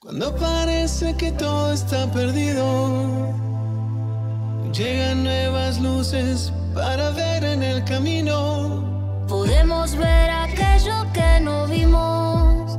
[0.00, 3.34] Cuando parece que todo está perdido,
[4.72, 9.26] llegan nuevas luces para ver en el camino.
[9.26, 12.78] Podemos ver aquello que no vimos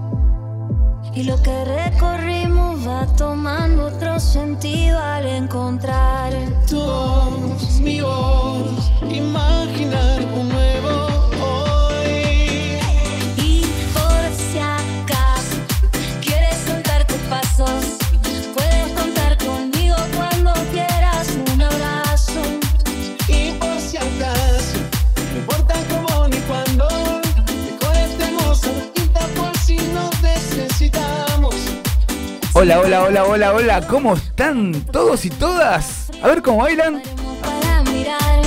[1.14, 6.32] y lo que recorrimos va tomando otro sentido al encontrar
[6.70, 11.09] tu voz, mi voz, imaginar un nuevo
[32.62, 36.12] Hola, hola, hola, hola, hola, ¿cómo están todos y todas?
[36.22, 36.96] A ver cómo bailan.
[36.96, 38.42] Miremos para mirar,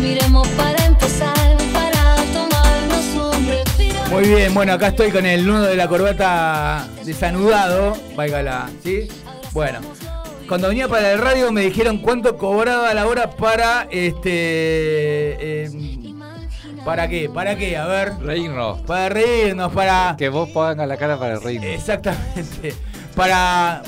[0.00, 1.34] miremos para empezar,
[1.70, 4.00] para tomarnos un respiro.
[4.10, 9.08] Muy bien, bueno, acá estoy con el nudo de la corbata desanudado, váigala, ¿sí?
[9.52, 9.80] Bueno,
[10.48, 16.18] cuando venía para el radio me dijeron cuánto cobraba la hora para, este, em,
[16.82, 17.28] ¿para qué?
[17.28, 17.76] ¿Para qué?
[17.76, 18.78] A ver, Reino.
[18.86, 20.14] para reírnos, para...
[20.16, 21.66] Que vos pongas la cara para el reino.
[21.66, 22.74] Exactamente.
[23.14, 23.82] Para.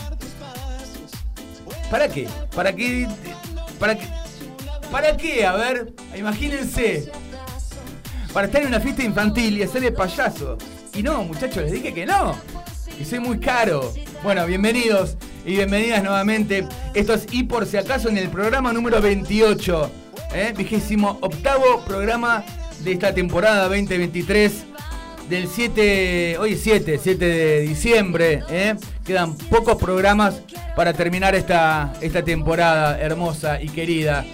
[1.91, 2.29] ¿Para qué?
[2.55, 3.09] ¿Para qué?
[3.79, 4.07] ¿Para qué?
[4.91, 5.47] ¿Para qué?
[5.47, 7.11] A ver, imagínense.
[8.33, 10.59] Para estar en una fiesta infantil y hacerle payaso.
[10.95, 12.37] Y no, muchachos, les dije que no.
[12.97, 13.93] Que soy muy caro.
[14.23, 16.67] Bueno, bienvenidos y bienvenidas nuevamente.
[16.95, 19.91] Esto es Y por si acaso en el programa número 28.
[20.35, 20.55] ¿eh?
[20.57, 22.45] Vigésimo octavo programa
[22.81, 24.67] de esta temporada 2023
[25.29, 28.75] del 7, hoy es 7, 7 de diciembre, ¿eh?
[29.05, 30.43] quedan pocos programas
[30.77, 34.25] para terminar esta, esta temporada hermosa y querida.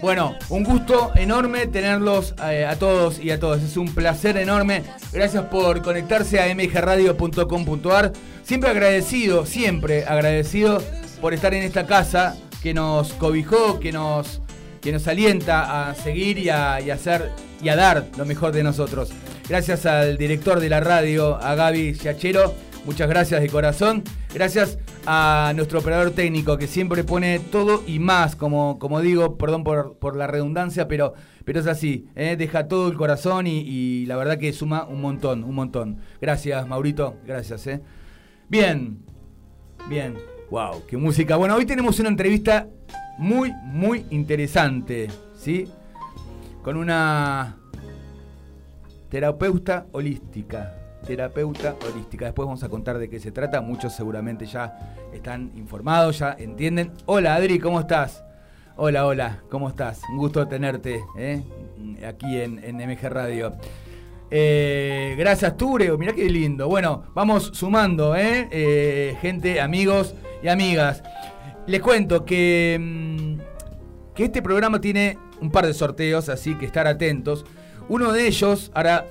[0.00, 4.82] Bueno, un gusto enorme tenerlos eh, a todos y a todas, es un placer enorme.
[5.12, 8.12] Gracias por conectarse a mgradio.com.ar.
[8.42, 10.82] Siempre agradecido, siempre agradecido
[11.20, 14.40] por estar en esta casa que nos cobijó, que nos,
[14.80, 17.30] que nos alienta a seguir y a hacer
[17.62, 19.10] y a dar lo mejor de nosotros.
[19.50, 22.54] Gracias al director de la radio, a Gaby Yachero.
[22.84, 24.04] Muchas gracias de corazón.
[24.32, 29.64] Gracias a nuestro operador técnico que siempre pone todo y más, como, como digo, perdón
[29.64, 32.06] por, por la redundancia, pero, pero es así.
[32.14, 32.36] ¿eh?
[32.38, 35.98] Deja todo el corazón y, y la verdad que suma un montón, un montón.
[36.20, 37.16] Gracias, Maurito.
[37.26, 37.66] Gracias.
[37.66, 37.82] ¿eh?
[38.48, 39.00] Bien,
[39.88, 40.14] bien.
[40.48, 41.34] Wow, qué música.
[41.34, 42.68] Bueno, hoy tenemos una entrevista
[43.18, 45.08] muy, muy interesante.
[45.36, 45.66] ¿Sí?
[46.62, 47.59] Con una
[49.10, 50.76] terapeuta holística.
[51.04, 52.26] Terapeuta holística.
[52.26, 53.60] Después vamos a contar de qué se trata.
[53.60, 56.92] Muchos seguramente ya están informados, ya entienden.
[57.06, 58.24] Hola Adri, ¿cómo estás?
[58.76, 60.00] Hola, hola, ¿cómo estás?
[60.10, 61.42] Un gusto tenerte ¿eh?
[62.06, 63.52] aquí en, MG Radio.
[64.30, 66.68] Eh, gracias Ture, mirá qué lindo.
[66.68, 68.48] Bueno, vamos sumando, ¿eh?
[68.52, 71.02] Eh, gente, amigos y amigas.
[71.66, 76.86] Les cuento que, mm, que este programa tiene un par de sorteos, así que estar
[76.86, 77.44] atentos.
[77.90, 79.04] Uno de ellos, ahora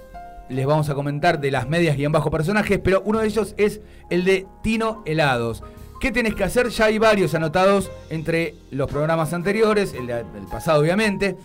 [0.48, 3.54] les vamos a comentar de las medias y en bajo personajes, pero uno de ellos
[3.58, 5.64] es el de Tino Helados.
[6.00, 6.70] ¿Qué tenés que hacer?
[6.70, 10.08] Ya hay varios anotados entre los programas anteriores, el
[10.50, 11.36] pasado obviamente,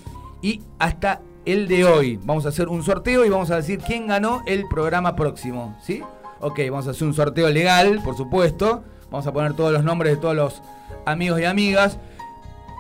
[0.43, 2.21] y hasta el de hoy.
[2.23, 6.05] Vamos a hacer un sorteo y vamos a decir quién ganó el programa próximo, ¿sí?
[6.39, 8.85] Ok, vamos a hacer un sorteo legal, por supuesto.
[9.11, 10.63] Vamos a poner todos los nombres de todos los
[11.05, 11.99] amigos y amigas.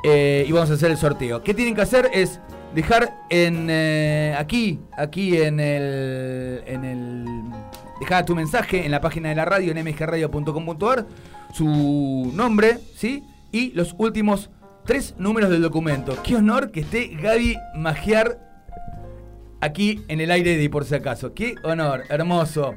[0.04, 1.42] Eh, y vamos a hacer el sorteo.
[1.42, 2.10] ¿Qué tienen que hacer?
[2.12, 2.38] Es
[2.74, 7.24] dejar en eh, aquí, aquí en el, en el
[8.00, 11.06] dejar tu mensaje en la página de la radio en mgradio.com.ar,
[11.54, 13.24] su nombre, ¿sí?
[13.50, 14.50] Y los últimos
[14.84, 16.18] tres números del documento.
[16.22, 18.38] Qué honor que esté Gaby Magiar
[19.62, 21.32] aquí en el aire de por si acaso.
[21.32, 22.74] Qué honor, hermoso.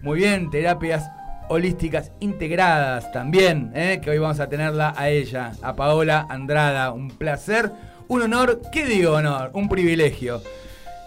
[0.00, 1.10] Muy bien, terapias
[1.48, 4.00] holísticas integradas también, ¿eh?
[4.02, 6.92] que hoy vamos a tenerla a ella, a Paola Andrada.
[6.92, 7.70] Un placer,
[8.08, 9.50] un honor, ¿qué digo honor?
[9.54, 10.42] Un privilegio.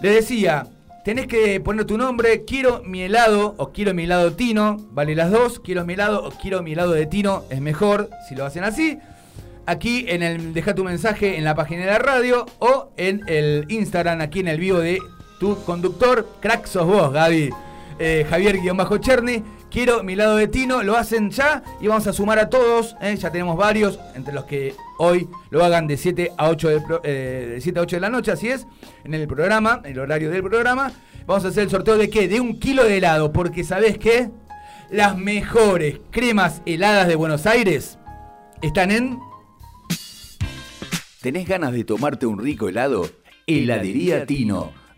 [0.02, 0.68] Le decía,
[1.04, 5.32] tenés que poner tu nombre, quiero mi helado o quiero mi helado Tino, vale las
[5.32, 8.64] dos, quiero mi helado o quiero mi helado de Tino, es mejor si lo hacen
[8.64, 9.00] así.
[9.68, 13.66] Aquí en el deja tu mensaje en la página de la radio o en el
[13.70, 15.00] Instagram, aquí en el vivo de
[15.40, 17.50] tu conductor, crack sos vos, Gaby.
[18.04, 22.50] Eh, Javier-Cherny, quiero mi lado de Tino, lo hacen ya y vamos a sumar a
[22.50, 26.70] todos, eh, ya tenemos varios, entre los que hoy lo hagan de 7 a 8
[26.70, 28.68] de, eh, de 7 a 8 de la noche, así es,
[29.04, 30.92] en el programa, el horario del programa.
[31.26, 32.28] Vamos a hacer el sorteo de qué?
[32.28, 34.30] De un kilo de helado, porque ¿sabés qué?
[34.92, 37.98] Las mejores cremas heladas de Buenos Aires
[38.62, 39.20] están en
[41.22, 43.08] ¿Tenés ganas de tomarte un rico helado?
[43.46, 44.81] Heladería Tino.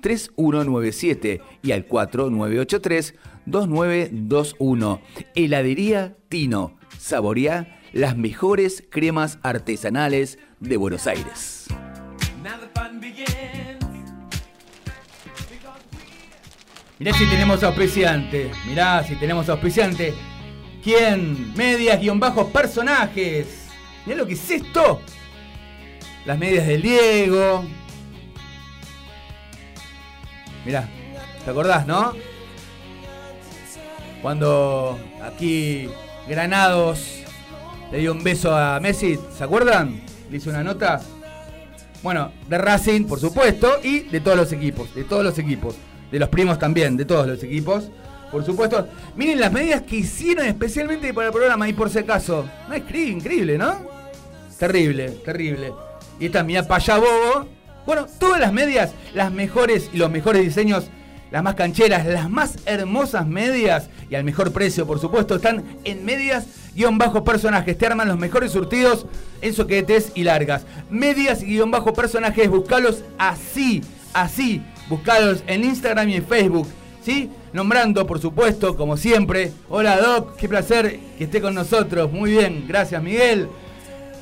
[0.00, 3.14] 3197 y al 4983
[3.46, 5.00] 2921.
[5.34, 6.78] Heladería Tino.
[6.98, 11.66] Saborea las mejores cremas artesanales de Buenos Aires.
[16.98, 18.50] Mirá si tenemos auspiciante.
[18.66, 20.12] Mirá si tenemos auspiciante.
[20.84, 21.54] ¿Quién?
[21.56, 23.68] Medias-bajos personajes.
[24.04, 25.00] Mirá lo que es esto.
[26.26, 27.64] Las medias del Diego,
[30.64, 30.88] Mirá,
[31.44, 32.12] ¿te acordás, no?
[34.22, 35.88] Cuando aquí
[36.28, 37.22] Granados
[37.90, 40.00] le dio un beso a Messi, ¿se acuerdan?
[40.30, 41.00] Le hizo una nota.
[42.02, 45.74] Bueno, de Racing, por supuesto, y de todos los equipos, de todos los equipos,
[46.10, 47.90] de los primos también, de todos los equipos,
[48.30, 48.88] por supuesto.
[49.16, 52.48] Miren las medidas que hicieron especialmente para el programa, y por si acaso.
[52.68, 53.86] No es increíble, ¿no?
[54.58, 55.72] Terrible, terrible.
[56.18, 57.48] Y esta mía paya bobo
[57.86, 60.90] bueno, todas las medias, las mejores y los mejores diseños,
[61.30, 66.04] las más cancheras, las más hermosas medias y al mejor precio, por supuesto, están en
[66.04, 67.78] medias guion bajo personajes.
[67.78, 69.06] Te arman los mejores surtidos
[69.40, 70.66] en soquetes y largas.
[70.90, 74.62] Medias guion bajo personajes, buscalos así, así.
[74.88, 76.66] Buscalos en Instagram y en Facebook.
[77.02, 77.30] ¿Sí?
[77.52, 79.52] Nombrando, por supuesto, como siempre.
[79.68, 82.12] Hola Doc, qué placer que esté con nosotros.
[82.12, 83.48] Muy bien, gracias Miguel.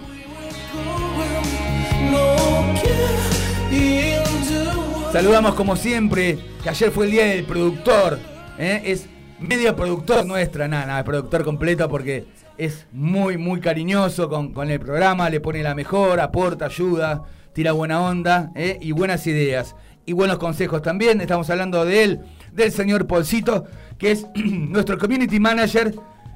[5.12, 8.20] Saludamos como siempre, que ayer fue el día del productor.
[8.60, 8.84] ¿eh?
[8.86, 9.08] Es
[9.40, 12.28] medio productor nuestra, nada, nada, productor completo porque
[12.60, 17.24] es muy, muy cariñoso con, el programa, le pone la mejor, aporta, ayuda,
[17.54, 18.78] tira buena onda ¿eh?
[18.82, 19.76] y buenas ideas.
[20.06, 21.22] Y buenos consejos también.
[21.22, 22.20] Estamos hablando de él,
[22.52, 23.66] del señor Polcito,
[23.98, 25.92] que es nuestro community manager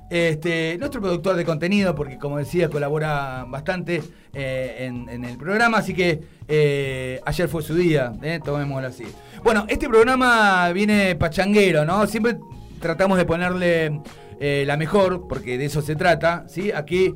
[0.09, 4.03] este, nuestro productor de contenido, porque como decía, colabora bastante
[4.33, 9.05] eh, en, el programa, así que eh, ayer fue su día, eh, tomémoslo así.
[9.43, 12.05] Bueno, este programa viene pachanguero, ¿no?
[12.07, 12.37] Siempre
[12.79, 14.01] tratamos de ponerle
[14.39, 16.69] la mejor, porque de eso se trata, ¿sí?
[16.73, 17.15] Aquí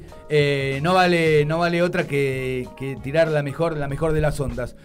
[0.81, 2.67] no, vale, no vale otra que,
[3.03, 4.77] tirar la mejor, la mejor de las ondas.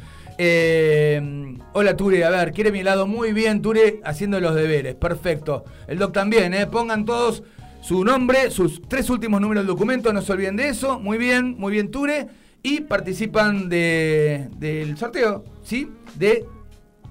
[1.73, 5.65] hola Ture, a ver, quiere mi helado muy bien, Ture, haciendo los deberes, perfecto.
[5.87, 6.53] El doc también.
[6.69, 7.45] Pongan todos
[7.83, 11.01] su nombre, sus tres últimos números del documento, no se olviden de eso.
[11.01, 12.29] Muy bien, muy bien, Ture.
[12.63, 15.91] Y participan del sorteo, ¿sí?
[16.15, 16.47] De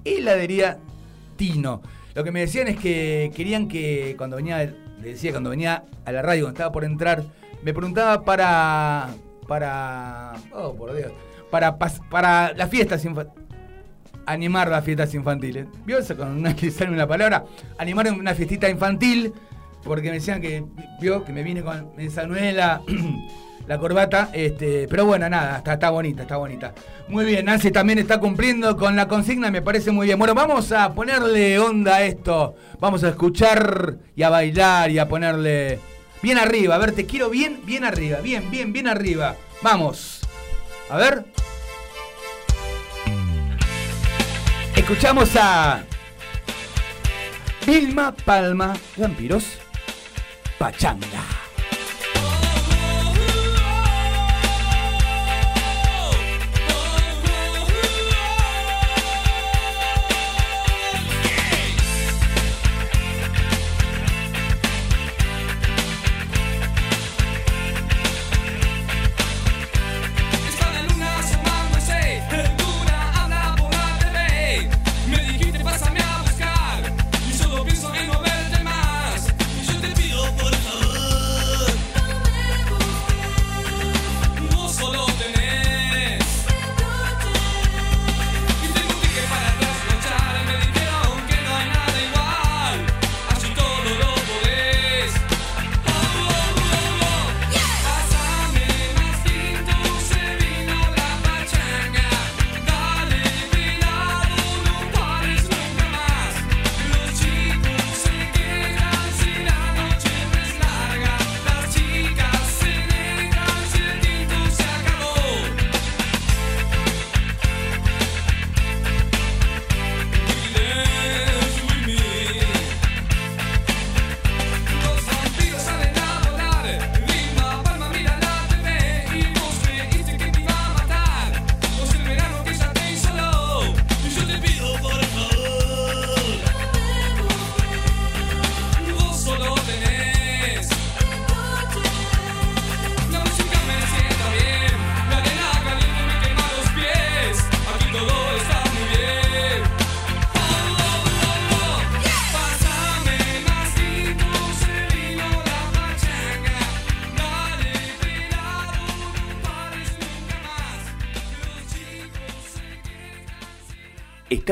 [0.02, 0.78] heladería
[1.36, 1.82] Tino.
[2.14, 6.12] Lo que me decían es que querían que cuando venía, le decía cuando venía a
[6.12, 7.22] la radio, cuando estaba por entrar,
[7.62, 9.10] me preguntaba para.
[9.46, 10.32] para.
[10.54, 11.12] oh, por Dios.
[11.50, 13.42] Para, para las fiestas infantiles
[14.24, 15.66] animar las fiestas infantiles.
[15.84, 16.54] ¿Vio con una,
[16.88, 17.44] una palabra?
[17.76, 19.32] Animar una fiestita infantil
[19.84, 20.64] porque me decían que
[21.00, 22.80] vio que me vine con me desanué la,
[23.78, 26.74] corbata, este, pero bueno, nada, está, está bonita, está bonita.
[27.08, 30.18] Muy bien, Nancy también está cumpliendo con la consigna, me parece muy bien.
[30.18, 32.54] Bueno, vamos a ponerle onda a esto.
[32.80, 35.78] Vamos a escuchar y a bailar y a ponerle
[36.22, 36.74] bien arriba.
[36.74, 39.36] A ver, te quiero bien, bien arriba, bien, bien, bien arriba.
[39.62, 40.20] Vamos.
[40.90, 41.24] A ver.
[44.76, 45.84] Escuchamos a
[47.66, 49.61] Vilma Palma, Vampiros.
[50.62, 51.41] 我讲呀。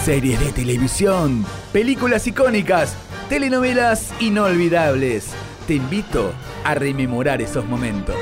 [0.04, 2.96] Series de televisión, películas icónicas,
[3.28, 5.28] telenovelas inolvidables.
[5.68, 6.32] Te invito
[6.64, 8.16] a rememorar esos momentos.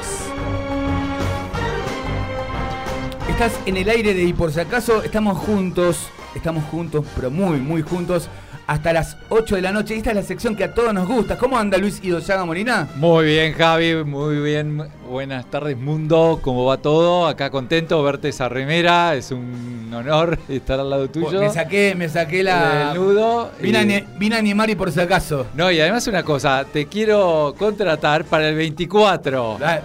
[3.31, 7.59] Estás en el aire de y por si acaso estamos juntos Estamos juntos, pero muy,
[7.59, 8.29] muy juntos
[8.69, 9.97] hasta las 8 de la noche.
[9.97, 11.39] Esta es la sección que a todos nos gusta.
[11.39, 12.87] ¿Cómo anda Luis Idoyaga Molina?
[12.97, 14.83] Muy bien, Javi, muy bien.
[15.09, 16.39] Buenas tardes, mundo.
[16.43, 17.27] ¿Cómo va todo?
[17.27, 19.15] Acá contento verte esa remera.
[19.15, 21.41] Es un honor estar al lado tuyo.
[21.41, 22.93] Me saqué, me saqué la.
[22.93, 23.51] El nudo.
[23.59, 25.47] Vine, a, vine a animar y por si acaso.
[25.55, 29.59] No, y además una cosa, te quiero contratar para el 24.
[29.65, 29.81] Ah,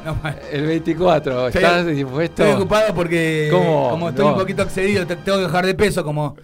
[0.52, 1.48] el 24.
[1.48, 2.44] ¿Estás dispuesto?
[2.44, 3.48] Estoy ocupado porque.
[3.50, 3.92] ¿Cómo?
[3.92, 6.36] Como estoy un poquito excedido, tengo que dejar de peso, como.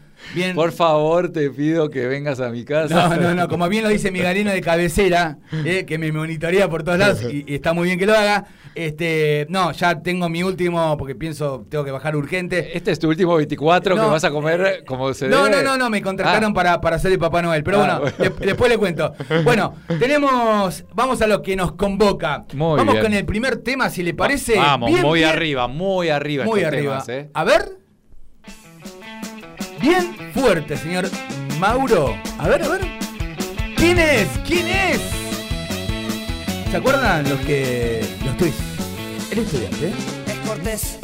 [0.55, 3.09] Por favor, te pido que vengas a mi casa.
[3.09, 6.69] No, no, no, como bien lo dice mi galeno de cabecera, eh, que me monitorea
[6.69, 8.45] por todos lados y, está muy bien que lo haga.
[8.75, 12.77] Este, no, ya tengo mi último, porque pienso, tengo que bajar urgente.
[12.77, 15.89] Este es tu último 24 que vas a comer como se no, No, no, no,
[15.89, 16.53] me contrataron ah.
[16.53, 17.63] para, para ser el Papá Noel.
[17.63, 19.13] Pero ah, bueno, después le cuento.
[19.43, 22.45] Bueno, tenemos, vamos a lo que nos convoca.
[22.53, 24.55] vamos con el primer tema, si le parece.
[24.55, 26.45] Vamos, muy arriba, muy arriba.
[26.45, 27.03] Muy arriba.
[27.07, 27.29] ¿eh?
[27.33, 27.78] A ver
[29.79, 31.09] bien fuerte, señor
[31.59, 32.15] Mauro.
[32.37, 32.81] A ver, a ver.
[33.75, 34.27] ¿Quién es?
[34.45, 35.01] ¿Quién es?
[36.69, 38.05] ¿Se acuerdan los que.
[38.25, 38.57] los tweets?
[39.31, 39.93] El estudiante.
[40.27, 40.99] Es cortés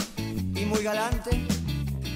[0.56, 1.46] y muy galante,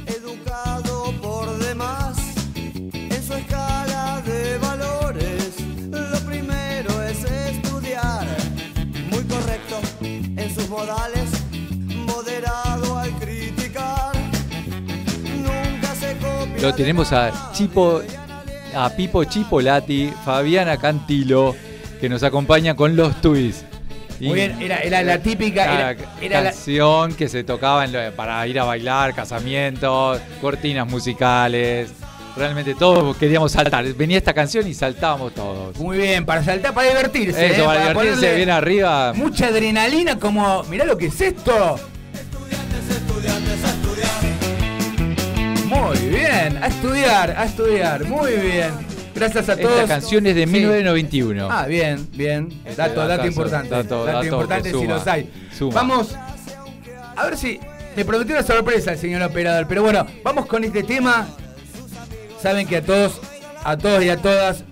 [0.06, 2.18] educado por demás.
[2.56, 5.56] En su escala de valores,
[5.89, 8.28] lo primero es estudiar.
[9.10, 11.30] Muy correcto en sus modales,
[16.62, 18.01] lo tenemos a Chipo,
[18.75, 21.56] a Pipo Chipolati, Fabiana Cantilo,
[22.01, 23.66] que nos acompaña con los tweets.
[24.20, 27.86] Muy bien, era, la típica era, canción que se tocaba
[28.16, 31.92] para ir a bailar, casamientos, cortinas musicales.
[32.36, 33.86] Realmente todos queríamos saltar.
[33.94, 35.78] Venía esta canción y saltábamos todos.
[35.78, 37.54] Muy bien, para saltar, para divertirse.
[37.54, 37.66] Eso, ¿eh?
[37.66, 39.13] para, divertirse, bien arriba.
[39.16, 41.80] Mucha adrenalina, como, mirá lo que es esto.
[45.70, 48.72] Muy bien, a estudiar, a estudiar, muy bien.
[49.14, 49.82] Gracias a todos.
[49.82, 51.48] Esta canción es de 1991.
[51.52, 52.50] Ah, bien, bien.
[52.66, 53.70] Este dato, dato, importante.
[53.70, 55.32] Dato, dato, importante si los hay.
[55.72, 56.16] Vamos,
[57.16, 57.60] a ver si
[57.96, 61.28] me prometió una sorpresa el señor operador, pero bueno, vamos con este tema.
[62.42, 63.22] Saben que a todos,
[63.64, 64.64] a todos y a todas,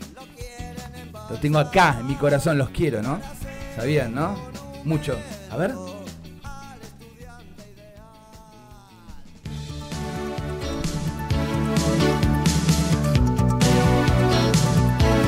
[1.30, 3.22] los tengo acá en mi corazón, los quiero, ¿no?
[3.76, 4.36] ¿Sabían, no?
[4.84, 5.16] Mucho.
[5.52, 5.74] A ver.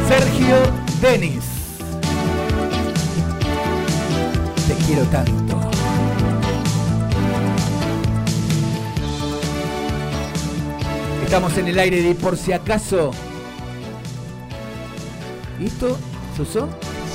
[0.10, 0.58] Sergio
[1.02, 1.44] Denis.
[4.68, 5.62] Te quiero tanto.
[11.24, 13.12] Estamos en el aire de por si acaso.
[15.60, 15.96] ¿Listo?
[16.36, 16.68] ¿Se usó?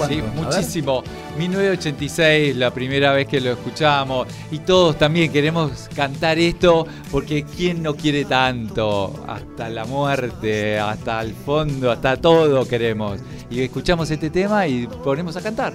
[0.06, 1.02] Sí, muchísimo.
[1.36, 7.82] 1986, la primera vez que lo escuchamos, y todos también queremos cantar esto porque ¿quién
[7.82, 9.24] no quiere tanto?
[9.26, 13.20] Hasta la muerte, hasta el fondo, hasta todo queremos.
[13.50, 15.74] Y escuchamos este tema y ponemos a cantar.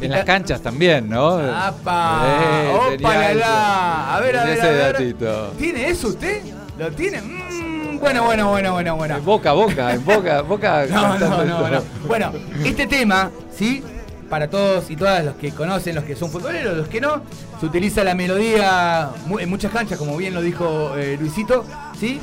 [0.00, 1.38] En las canchas también, ¿no?
[1.38, 2.22] ¡Apa!
[2.24, 4.16] Eh, ¡Opa, la!
[4.16, 4.92] A ver, a ver, Ese a ver.
[4.92, 5.50] datito.
[5.58, 6.40] ¿Tiene eso usted?
[6.78, 7.20] ¿Lo tiene?
[7.20, 9.16] Mm, bueno, bueno, bueno, bueno, bueno.
[9.16, 10.86] En boca boca, en boca, boca.
[10.90, 11.82] No, no, no.
[12.06, 12.32] Bueno,
[12.64, 13.82] este tema, ¿sí?
[14.28, 17.22] Para todos y todas los que conocen, los que son futboleros, los que no,
[17.58, 19.08] se utiliza la melodía
[19.38, 21.64] en muchas canchas, como bien lo dijo eh, Luisito,
[21.98, 22.20] ¿sí?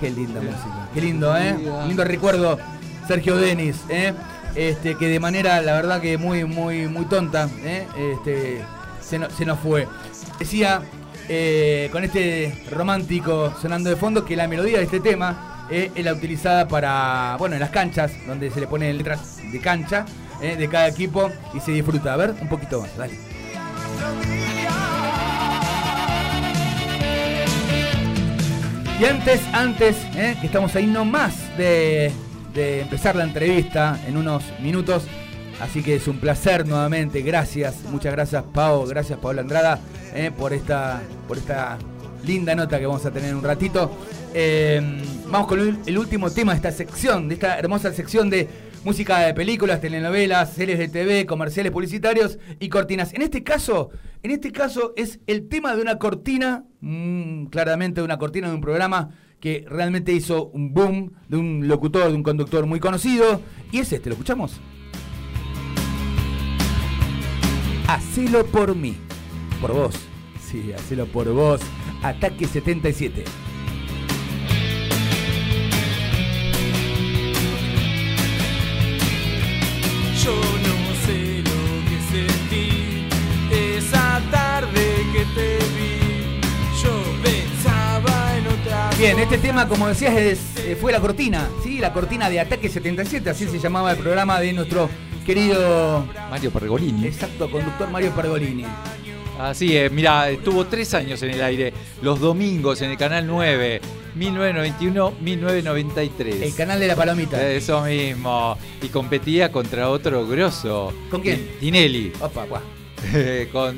[0.00, 1.56] Qué linda música, qué lindo, ¿eh?
[1.88, 2.58] Lindo recuerdo,
[3.08, 4.12] Sergio Denis, ¿eh?
[4.54, 7.86] Este, que de manera, la verdad que muy, muy, muy tonta, ¿eh?
[8.14, 8.62] Este,
[9.00, 9.88] se, no- se nos fue.
[10.38, 10.82] Decía,
[11.28, 16.04] eh, con este romántico sonando de fondo, que la melodía de este tema eh, es
[16.04, 20.04] la utilizada para, bueno, en las canchas, donde se le ponen letras de cancha
[20.44, 22.12] eh, de cada equipo y se disfruta.
[22.12, 23.14] A ver, un poquito más, dale.
[29.00, 32.12] Y antes, antes, eh, que estamos ahí nomás de,
[32.52, 35.04] de empezar la entrevista en unos minutos.
[35.60, 37.22] Así que es un placer nuevamente.
[37.22, 39.80] Gracias, muchas gracias Pau, gracias Paola Andrada
[40.14, 41.78] eh, por esta por esta
[42.24, 43.90] linda nota que vamos a tener en un ratito.
[45.30, 48.48] Vamos con el, último tema de esta sección, de esta hermosa sección de
[48.84, 53.14] música de películas, telenovelas, series de TV, comerciales publicitarios y cortinas.
[53.14, 53.90] En este caso,
[54.22, 58.54] en este caso es el tema de una cortina, mm, claramente de una cortina de
[58.54, 59.10] un programa
[59.40, 63.40] que realmente hizo un boom de un locutor, de un conductor muy conocido.
[63.72, 64.60] Y es este, ¿lo escuchamos?
[67.88, 68.96] Hacelo por mí.
[69.60, 69.94] Por vos.
[70.40, 71.60] Sí, hacelo por vos.
[72.02, 73.24] Ataque 77.
[80.24, 83.08] Yo no sé lo que sentí
[83.76, 86.40] esa tarde que te vi.
[86.82, 88.90] Yo pensaba en otra.
[88.98, 91.78] Bien, este tema, como decías, es- eh, fue la cortina, ¿sí?
[91.78, 94.88] La cortina de Ataque 77, así se llamaba el programa de nuestro
[95.26, 97.06] querido, Mario Pergolini.
[97.06, 98.64] exacto, conductor Mario Pergolini.
[99.38, 103.80] Así es, mira, estuvo tres años en el aire, los domingos en el canal 9,
[104.16, 106.42] 1991-1993.
[106.42, 107.50] El canal de la palomita.
[107.50, 108.56] Eso mismo.
[108.80, 110.94] Y competía contra otro grosso.
[111.10, 111.50] ¿Con quién?
[111.58, 112.12] Tinelli.
[112.20, 112.62] Opa, guau.
[113.52, 113.76] con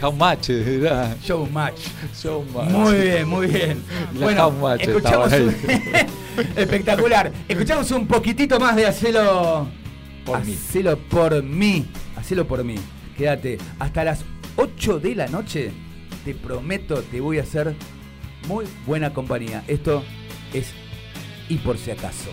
[0.00, 1.16] How Much era.
[1.22, 1.80] Showmatch.
[2.14, 2.70] Show Match.
[2.70, 3.82] Muy bien, muy bien.
[4.14, 5.56] La bueno, Howmatch escuchamos estaba un...
[6.56, 7.32] espectacular.
[7.48, 9.66] Escuchamos un poquitito más de Hacelo
[10.24, 10.54] Por mí.
[10.54, 11.86] Hacelo por mí.
[12.16, 12.76] Hacelo por mí.
[13.16, 14.24] Quédate hasta las
[14.60, 15.70] 8 de la noche.
[16.24, 17.76] Te prometo, te voy a hacer
[18.48, 19.62] muy buena compañía.
[19.68, 20.02] Esto
[20.52, 20.74] es
[21.48, 22.30] y por si acaso.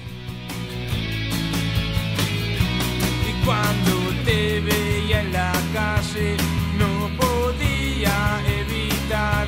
[3.30, 6.36] Y cuando te veía en la calle,
[6.80, 9.48] no podía evitar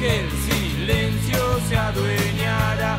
[0.00, 2.98] que el silencio se adueñara.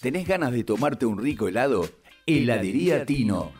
[0.00, 1.86] ¿Tenés ganas de tomarte un rico helado?
[2.26, 3.59] Heladería Tino.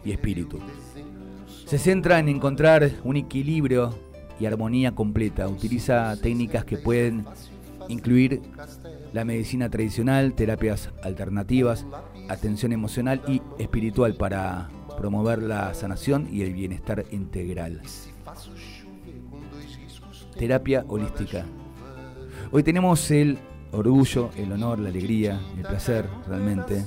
[0.03, 0.59] y espíritu.
[1.65, 3.93] Se centra en encontrar un equilibrio
[4.39, 5.47] y armonía completa.
[5.47, 7.25] Utiliza técnicas que pueden
[7.87, 8.41] incluir
[9.13, 11.85] la medicina tradicional, terapias alternativas,
[12.29, 17.81] atención emocional y espiritual para promover la sanación y el bienestar integral.
[20.37, 21.45] Terapia holística.
[22.51, 23.37] Hoy tenemos el
[23.71, 26.85] orgullo, el honor, la alegría, el placer realmente, ¿eh?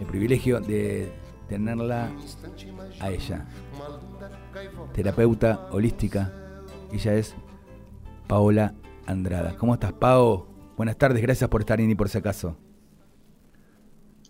[0.00, 1.12] el privilegio de
[1.48, 2.10] tenerla
[3.00, 3.46] a ella,
[4.92, 6.32] terapeuta holística.
[6.92, 7.34] Ella es
[8.26, 8.74] Paola
[9.06, 9.56] Andrada.
[9.56, 10.46] ¿Cómo estás, Pao?
[10.76, 12.56] Buenas tardes, gracias por estar en y por si acaso.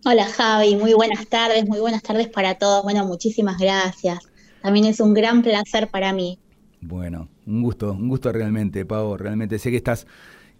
[0.06, 2.82] Hola Javi, muy buenas tardes, muy buenas tardes para todos.
[2.82, 4.18] Bueno, muchísimas gracias.
[4.62, 6.38] También es un gran placer para mí.
[6.80, 9.16] Bueno, un gusto, un gusto realmente, Pau.
[9.16, 10.06] Realmente sé que estás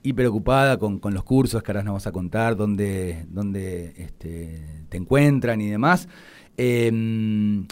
[0.03, 4.97] hiper ocupada con, los cursos que ahora nos vas a contar, dónde, dónde este, te
[4.97, 6.09] encuentran y demás.
[6.57, 7.67] Em,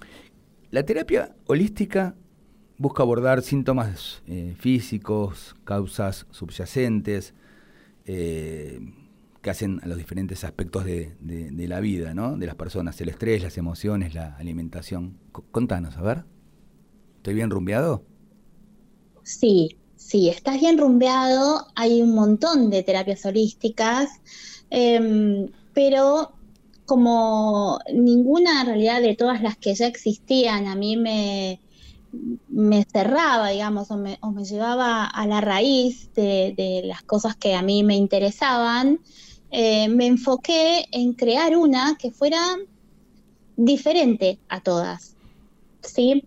[0.70, 2.14] la terapia holística
[2.82, 7.32] busca abordar síntomas eh, físicos, causas subyacentes,
[8.06, 8.80] eh,
[9.40, 11.14] que hacen a los diferentes aspectos de,
[11.68, 12.36] la vida, ¿no?
[12.36, 15.16] De las personas, el estrés, las emociones, la alimentación.
[15.52, 16.24] contanos, a ver.
[17.18, 18.02] ¿Estoy bien rumbeado?
[19.22, 21.66] Sí, sí, estás bien rumbeado.
[21.76, 24.10] Hay un montón de terapias holísticas,
[24.70, 26.32] em, pero
[26.84, 31.60] como ninguna realidad de todas las que ya existían a mí me,
[32.48, 37.82] me cerraba, digamos, o me, llevaba a la raíz de, las cosas que a mí
[37.82, 39.00] me interesaban,
[39.50, 42.56] eh, me enfoqué en crear una que fuera
[43.56, 45.16] diferente a todas.
[45.82, 46.24] ¿sí?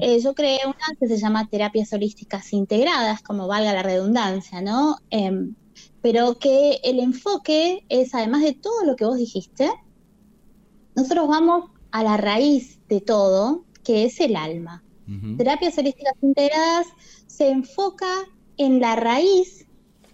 [0.00, 4.96] Eh, yo creé una que se llama terapias holísticas integradas, como valga la redundancia, ¿no?
[5.10, 5.54] Em,
[6.02, 9.70] pero que el enfoque es, además de todo lo que vos dijiste,
[10.94, 14.82] nosotros vamos a la raíz de todo, que es el alma.
[15.36, 16.86] Terapias holísticas integradas
[17.26, 18.10] se enfoca
[18.56, 19.66] en la raíz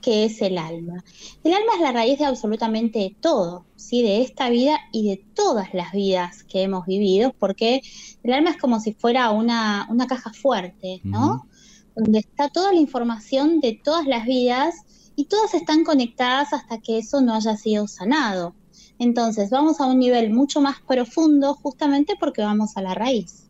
[0.03, 1.03] que es el alma.
[1.45, 4.03] El alma es la raíz de absolutamente todo, ¿sí?
[4.03, 7.81] de esta vida y de todas las vidas que hemos vivido, porque
[8.23, 11.47] el alma es como si fuera una, una caja fuerte, ¿no?
[11.95, 14.75] Donde está toda la información de todas las vidas
[15.15, 18.55] y todas están conectadas hasta que eso no haya sido sanado.
[18.99, 23.49] Entonces vamos a un nivel mucho más profundo justamente porque vamos a la raíz.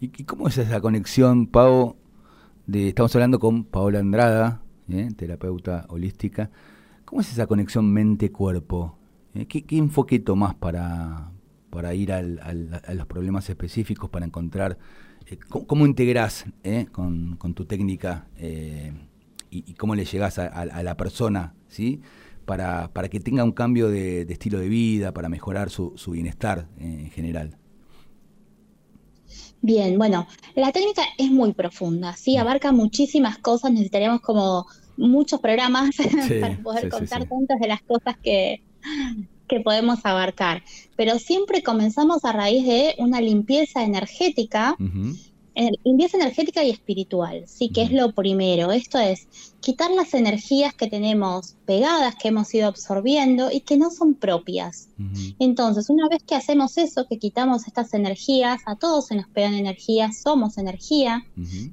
[0.00, 1.96] ¿Y, y cómo es esa conexión, Pau?
[2.72, 5.08] Estamos hablando con Paola Andrada, ¿eh?
[5.14, 6.50] terapeuta holística.
[7.04, 8.96] ¿Cómo es esa conexión mente-cuerpo?
[9.34, 9.46] ¿Eh?
[9.46, 11.32] ¿Qué, qué enfoque tomás para,
[11.68, 14.78] para ir al- a los problemas específicos, para encontrar
[15.26, 16.46] eh, cómo, cómo integrás
[16.92, 18.26] con, tu técnica
[19.50, 22.00] y, cómo le llegás a, la persona, ¿sí?
[22.46, 27.10] Para, para que tenga un cambio de, estilo de vida, para mejorar su, bienestar en
[27.10, 27.56] general.
[29.62, 35.90] Bien, bueno, la técnica es muy profunda, sí, abarca muchísimas cosas, necesitaríamos como muchos programas
[36.40, 37.28] para poder sí, contar sí.
[37.28, 38.62] tantas de las cosas que,
[39.48, 40.62] que podemos abarcar.
[40.96, 44.76] Pero siempre comenzamos a raíz de una limpieza energética,
[45.84, 48.72] limpieza energética y espiritual, sí, que es lo primero.
[48.72, 49.28] Esto es
[49.60, 54.88] quitar las energías que tenemos pegadas, que hemos ido absorbiendo y que no son propias.
[55.38, 59.54] Entonces, una vez que hacemos eso, que quitamos estas energías, a todos se nos pegan
[59.54, 61.24] energías, somos energía,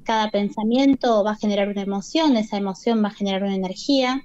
[0.04, 4.22] cada pensamiento va a generar una emoción, esa emoción va a generar una energía.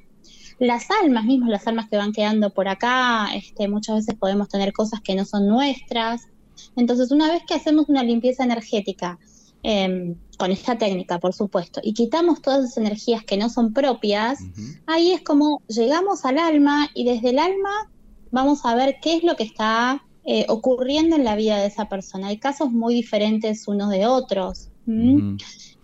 [0.60, 4.72] Las almas, mismas las almas que van quedando por acá, este, muchas veces podemos tener
[4.72, 6.28] cosas que no son nuestras.
[6.76, 9.20] Entonces, una vez que hacemos una limpieza energética,
[9.64, 14.40] em, con esta técnica, por supuesto, y quitamos todas esas energías que no son propias,
[14.86, 17.90] ahí es como llegamos al alma y desde el alma
[18.32, 21.90] vamos a ver qué es lo que está eh, ocurriendo en la vida de esa
[21.90, 22.28] persona.
[22.28, 24.70] Hay casos muy diferentes unos de otros.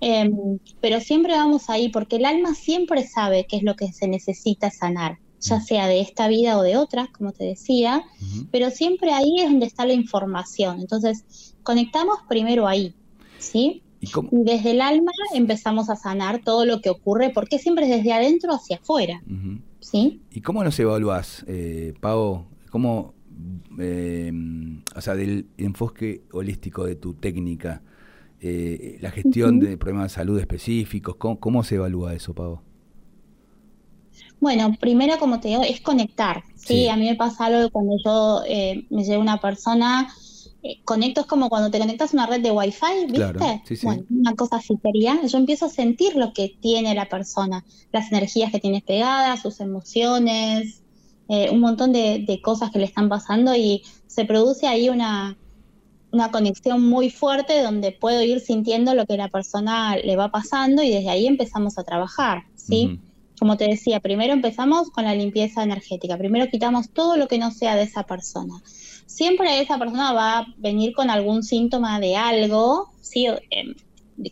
[0.02, 4.08] Em, pero siempre vamos ahí porque el alma siempre sabe qué es lo que se
[4.08, 8.04] necesita sanar, ya sea de esta vida o de otras, como te decía,
[8.52, 10.80] pero siempre ahí es donde está la información.
[10.80, 12.96] Entonces, conectamos primero ahí,
[13.40, 13.82] ¿sí?
[14.02, 17.98] ¿Y cómo, desde el alma empezamos a sanar todo lo que ocurre, porque siempre es
[17.98, 19.22] desde adentro hacia afuera.
[19.82, 20.22] ¿sí?
[20.32, 22.46] ¿Y cómo los evaluás, eh, Pau?
[22.70, 23.14] ¿Cómo,
[23.80, 24.32] eh,
[24.96, 27.82] o sea, del enfoque holístico de tu técnica,
[28.42, 32.62] eh, la gestión de problemas de salud específicos, ¿cómo, cómo se evalúa eso, Pau?
[34.40, 36.44] Bueno, primero, como te digo, es conectar.
[36.56, 36.88] Sí, Sí.
[36.88, 40.08] a mí me pasa algo cuando yo eh, me llega una persona,
[40.64, 43.16] eh, conecto es como cuando te conectas a una red de Wi-Fi, ¿viste?
[43.16, 43.86] Claro, sí, sí.
[43.86, 45.20] Bueno, una cosa así sería.
[45.26, 49.60] Yo empiezo a sentir lo que tiene la persona, las energías que tiene pegadas, sus
[49.60, 50.82] emociones,
[51.30, 55.38] eh, un montón de, de cosas que le están pasando y se produce ahí una,
[56.12, 60.82] una conexión muy fuerte donde puedo ir sintiendo lo que la persona le va pasando
[60.82, 63.00] y desde ahí empezamos a trabajar, ¿sí?
[63.40, 66.18] Como te decía, primero empezamos con la limpieza energética.
[66.18, 68.62] Primero quitamos todo lo que no sea de esa persona.
[69.10, 73.26] Siempre esa persona va a venir con algún síntoma de algo, ¿sí?
[73.50, 73.74] Em,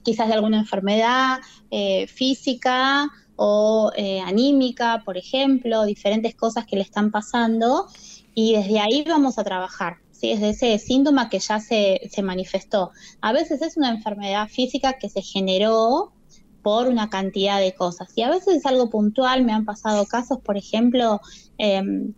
[0.03, 1.39] quizás de alguna enfermedad
[1.71, 7.87] eh, física o eh, anímica, por ejemplo, diferentes cosas que le están pasando
[8.35, 9.97] y desde ahí vamos a trabajar.
[10.11, 10.29] ¿sí?
[10.29, 12.91] Desde ese síntoma que ya se, se manifestó.
[13.19, 16.13] A veces es una enfermedad física que se generó
[16.61, 18.09] por una cantidad de cosas.
[18.15, 21.19] Y a veces es algo puntual, me han pasado casos, por ejemplo,
[21.57, 22.13] em,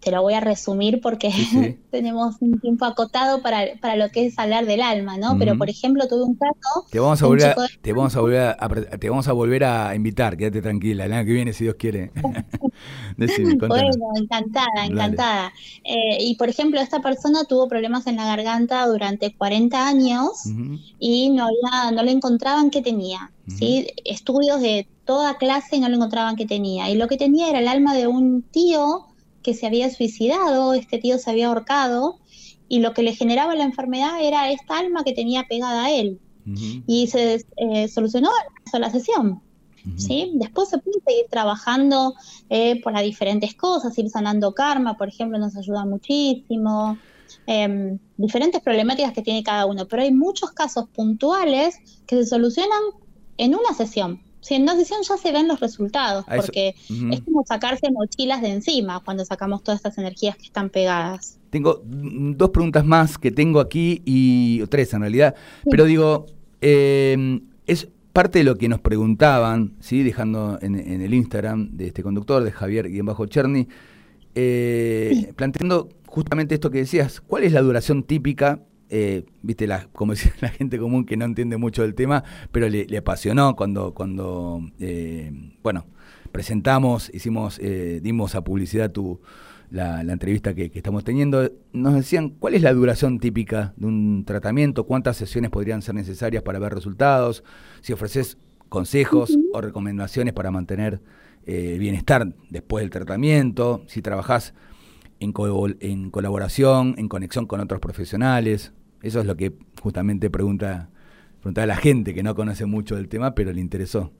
[0.00, 1.78] te lo voy a resumir porque Sí, sí.
[1.90, 5.36] tenemos un tiempo acotado para, para lo que es hablar del alma, ¿no?
[5.38, 8.20] Pero, por ejemplo, tuve un caso, Te vamos a volver a, de- te vamos a
[8.20, 11.52] volver a, a- te vamos a volver a invitar, quédate tranquila, el año que viene
[11.52, 12.10] si Dios quiere.
[13.16, 15.52] Decime, bueno, encantada, encantada.
[15.84, 20.30] Eh, y, por ejemplo, esta persona tuvo problemas en la garganta durante 40 años
[20.98, 23.88] y no, había, no le encontraban qué tenía, ¿sí?
[24.04, 26.88] Estudios de toda clase y no le encontraban qué tenía.
[26.90, 29.06] Y lo que tenía era el alma de un tío
[29.42, 32.18] que se había suicidado, este tío se había ahorcado,
[32.68, 36.20] y lo que le generaba la enfermedad era esta alma que tenía pegada a él.
[36.86, 38.30] Y se eh, solucionó
[38.70, 39.42] sola sesión.
[39.96, 40.32] ¿sí?
[40.34, 42.14] Después se puede seguir trabajando
[42.48, 46.98] eh, por las diferentes cosas, ir sanando karma, por ejemplo, nos ayuda muchísimo.
[47.46, 51.76] em, diferentes problemáticas que tiene cada uno, pero hay muchos casos puntuales
[52.06, 52.80] que se solucionan
[53.36, 54.20] en una sesión.
[54.40, 58.48] Si en una sesión ya se ven los resultados, porque es como sacarse mochilas de
[58.48, 61.38] encima cuando sacamos todas estas energías que están pegadas.
[61.50, 65.34] tengo mm, dos preguntas más que tengo aquí y o tres en realidad,
[65.70, 66.26] pero digo,
[66.60, 70.02] eh, es parte de lo que nos preguntaban, ¿sí?
[70.02, 73.68] dejando en, en el Instagram de este conductor, de Javier y en bajo Cherny,
[74.34, 78.60] eh, planteando justamente esto que decías, ¿cuál es la duración típica?
[78.90, 82.68] Eh, viste, la, como decía la gente común que no entiende mucho del tema, pero
[82.68, 85.86] le, le apasionó cuando, cuando eh, bueno,
[86.32, 89.20] presentamos, hicimos, eh, dimos a publicidad tu,
[89.70, 91.50] la, la entrevista que, que estamos teniendo.
[91.72, 94.84] Nos decían, ¿cuál es la duración típica de un tratamiento?
[94.84, 97.44] ¿Cuántas sesiones podrían ser necesarias para ver resultados?
[97.80, 101.00] Si ofreces consejos o recomendaciones para mantener
[101.46, 104.54] eh, bienestar después del tratamiento, si trabajás
[105.20, 108.72] en, co- en colaboración, en conexión con otros profesionales.
[109.02, 110.90] Eso es lo que justamente pregunta,
[111.40, 114.12] pregunta a la gente que no conoce mucho del tema, pero le interesó.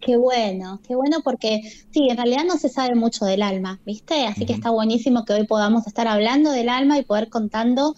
[0.00, 4.26] Qué bueno, qué bueno porque sí, en realidad no se sabe mucho del alma, ¿viste?
[4.26, 7.94] Así que está buenísimo que hoy podamos estar hablando del alma y poder contando,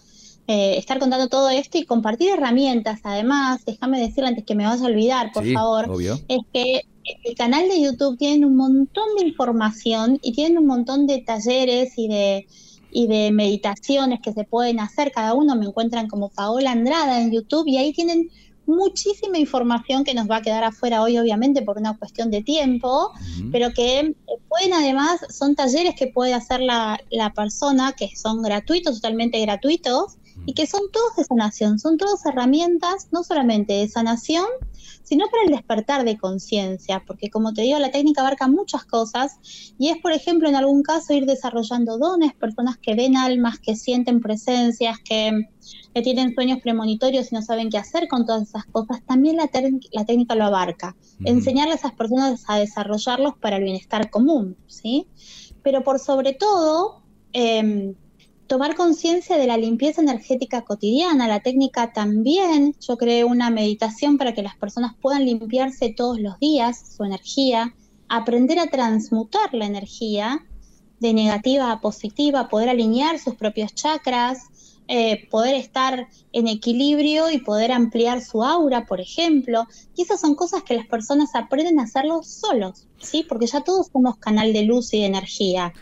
[0.47, 3.01] eh, estar contando todo esto y compartir herramientas.
[3.03, 6.21] Además, déjame decirle antes que me vaya a olvidar, por sí, favor, obvio.
[6.29, 6.83] es que
[7.25, 11.95] el canal de YouTube tiene un montón de información y tiene un montón de talleres
[11.97, 12.47] y de,
[12.96, 15.12] y de meditaciones que se pueden hacer.
[15.12, 18.30] Cada uno me encuentran como Paola Andrada en YouTube y ahí tienen
[18.64, 23.12] muchísima información que nos va a quedar afuera hoy, obviamente, por una cuestión de tiempo,
[23.52, 24.14] pero que eh,
[24.48, 30.16] pueden además, son talleres que puede hacer la, la persona, que son gratuitos, totalmente gratuitos,
[30.46, 34.46] y que son todos de sanación, son todas herramientas, no solamente de sanación,
[35.02, 39.38] sino para el despertar de conciencia, porque como te digo, la técnica abarca muchas cosas
[39.78, 43.76] y es, por ejemplo, en algún caso ir desarrollando dones, personas que ven almas, que
[43.76, 45.32] sienten presencias, que,
[45.94, 49.48] que tienen sueños premonitorios y no saben qué hacer con todas esas cosas, también la,
[49.48, 50.96] técnica- la técnica lo abarca.
[51.20, 51.28] Ujú.
[51.28, 55.09] Enseñarle a esas personas a desarrollarlos para el bienestar común, ¿sí?
[55.62, 57.94] Pero por sobre todo, em,
[58.46, 61.28] tomar conciencia de la limpieza energética cotidiana.
[61.28, 66.38] La técnica también, yo creé una meditación para que las personas puedan limpiarse todos los
[66.38, 67.74] días su energía,
[68.09, 70.44] aprender a transmutar la energía
[71.00, 74.38] de negativa a positiva, poder alinear sus propios chakras,
[74.88, 79.66] eh, poder estar en equilibrio y poder ampliar su aura, por ejemplo.
[79.96, 83.24] Y esas son cosas que las personas aprenden a hacerlo solos, ¿sí?
[83.28, 85.72] Porque ya todos somos canal de luz y de energía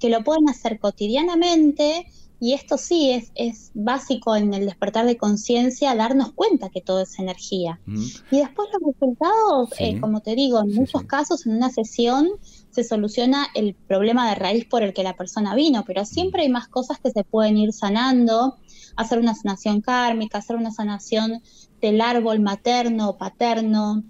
[0.00, 2.06] que lo pueden hacer cotidianamente
[2.40, 7.00] y esto sí es, es básico en el despertar de conciencia, darnos cuenta que todo
[7.00, 7.80] es energía.
[7.86, 8.02] Ujú.
[8.32, 9.84] Y después los resultados, Sí.
[9.84, 11.06] eh, como te digo, en Sí, muchos sí.
[11.06, 12.28] casos en una sesión
[12.70, 16.48] se soluciona el problema de raíz por el que la persona vino, pero siempre hay
[16.50, 18.58] más cosas que se pueden ir sanando,
[18.96, 21.40] hacer una sanación kármica, hacer una sanación
[21.80, 24.02] del árbol materno o paterno,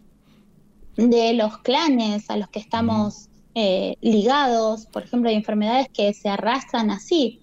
[0.97, 6.29] de los clanes a los que estamos eh, ligados, por ejemplo, hay enfermedades que se
[6.29, 7.41] arrastran así,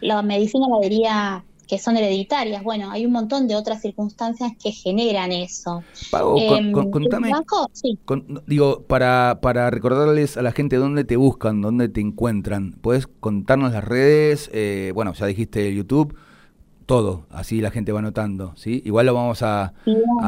[0.00, 2.62] la medicina la diría que son hereditarias.
[2.62, 5.82] Bueno, hay un montón de otras circunstancias que generan eso.
[6.10, 7.68] Pago, Em, con- ¿el contame, banco?
[7.72, 7.98] Sí.
[8.06, 12.72] con- digo, para, para recordarles a la gente dónde te buscan, dónde te encuentran.
[12.80, 14.48] ¿Puedes contarnos las redes?
[14.54, 16.14] Eh, bueno, ya dijiste YouTube,
[16.86, 18.82] todo, así la gente va notando, ¿sí?
[18.86, 19.74] Igual lo vamos a,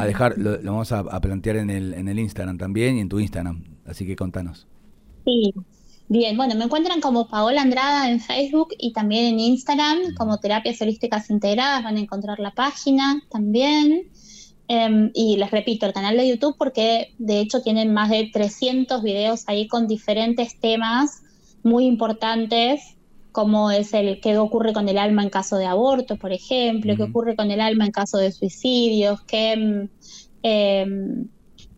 [0.07, 3.09] dejar, lo, lo vamos a, a plantear en el, en el Instagram también y en
[3.09, 4.67] tu Instagram, así que contanos.
[5.25, 5.53] Sí,
[6.09, 10.81] bien, bueno, me encuentran como Paola Andrada en Facebook y también en Instagram como Terapias
[10.81, 14.11] Holísticas Integradas, van a encontrar la página también.
[14.69, 19.03] Em, y les repito, el canal de YouTube porque de hecho tienen más de 300
[19.03, 21.23] videos ahí con diferentes temas
[21.65, 22.81] muy importantes,
[23.33, 27.03] como es el qué ocurre con el alma en caso de aborto, por ejemplo, qué
[27.03, 29.53] ocurre con el alma en caso de suicidios, qué...
[29.53, 29.89] em,
[30.43, 31.29] em,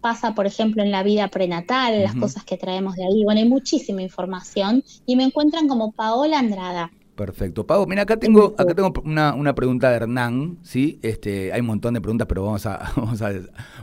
[0.02, 3.24] pasa, por ejemplo, en la vida prenatal, las cosas que traemos de ahí.
[3.24, 6.90] Bueno, hay muchísima información y me encuentran como Paola Andrada.
[7.14, 7.66] Perfecto.
[7.66, 10.98] Pau, mira, acá tengo, acá tengo una, una pregunta de Hernán, ¿sí?
[11.02, 13.32] Este, hay un montón de preguntas, pero vamos a, vamos a,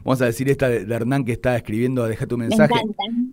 [0.03, 2.73] vamos a decir esta de, de Hernán que está escribiendo, deja tu Me mensaje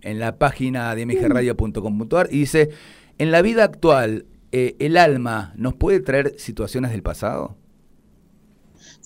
[0.01, 2.69] en la página de mgradio.com.ar y dice,
[3.17, 7.57] en la vida actual, eh, ¿el alma nos puede traer situaciones del pasado?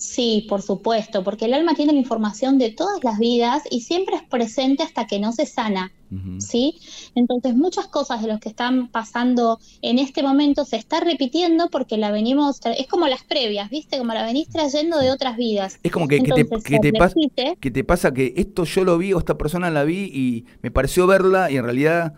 [0.02, 4.16] Sí, por supuesto, porque el alma tiene la información de todas las vidas y siempre
[4.16, 5.92] es presente hasta que no se sana.
[6.40, 6.74] ¿Sí?
[7.14, 11.96] Entonces, muchas cosas de los que están pasando en este momento se está repitiendo porque
[11.96, 13.96] la venimos, es como las previas, ¿viste?
[13.96, 15.78] Como la venís trayendo de otras vidas.
[15.82, 19.18] Es como que, que te, pas- que te pasa que esto yo lo vi o
[19.18, 22.12] esta persona la vi y me pareció verla y en realidad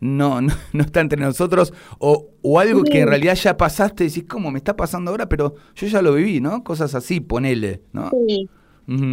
[0.00, 4.08] no, no, no está entre nosotros o, o algo que en realidad ya pasaste y
[4.08, 5.28] decís, ¿cómo me está pasando ahora?
[5.28, 6.64] Pero yo ya lo viví, ¿no?
[6.64, 8.10] Cosas así, ponele, ¿no?
[8.26, 8.48] Sí,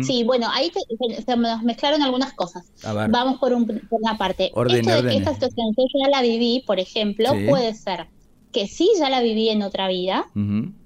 [0.02, 2.72] sí, bueno, ahí te- se, se nos mezclaron algunas cosas.
[2.84, 3.12] A ver.
[3.12, 4.50] Vamos por, un- por una parte.
[4.56, 7.46] Ordene, Esto de que esta situación yo ya la viví, por ejemplo, Sí.
[7.48, 8.08] puede ser
[8.52, 10.26] que sí ya la viví en otra vida.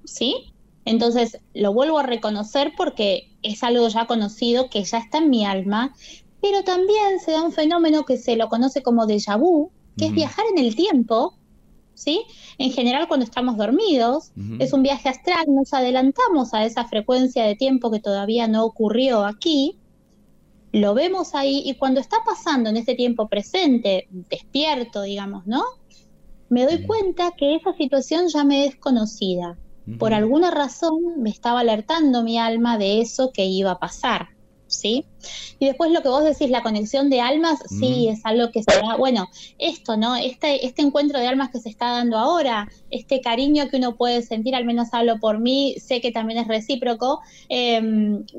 [0.04, 0.36] ¿sí?
[0.84, 5.45] Entonces lo vuelvo a reconocer porque es algo ya conocido que ya está en mi
[5.45, 5.93] alma,
[6.41, 10.14] pero también se da un fenómeno que se lo conoce como déjà vu, que es
[10.14, 11.38] viajar en el tiempo,
[11.94, 12.24] ¿sí?
[12.58, 17.56] En general cuando estamos dormidos, es un viaje astral, nos adelantamos a esa frecuencia de
[17.56, 19.78] tiempo que todavía no ocurrió aquí,
[20.72, 25.64] lo vemos ahí y cuando está pasando en este tiempo presente, despierto, digamos, ¿no?
[26.50, 29.58] Me doy cuenta que esa situación ya me es conocida.
[29.98, 34.30] Por alguna razón me estaba alertando mi alma de eso que iba a pasar,
[34.72, 35.06] ¿sí?
[35.60, 38.14] Y después lo que vos decís, la conexión de almas, sí, Mm.
[38.14, 39.28] es algo que se da, bueno,
[39.60, 40.16] esto, ¿no?
[40.16, 44.22] Este, este encuentro de almas que se está dando ahora, este cariño que uno puede
[44.24, 47.20] sentir, al menos hablo por mí, sé que también es recíproco,
[47.50, 47.80] eh,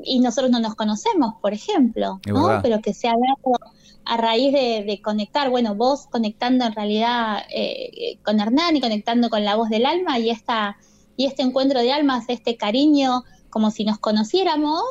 [0.03, 2.59] y nosotros no nos conocemos, por ejemplo, ¿no?
[2.61, 3.57] Pero que se ha dado
[4.05, 9.29] a raíz de, de conectar, bueno, vos conectando en realidad eh, con Hernán y conectando
[9.29, 10.75] con la voz del alma y esta
[11.15, 14.81] y este encuentro de almas, este cariño, como si nos conociéramos,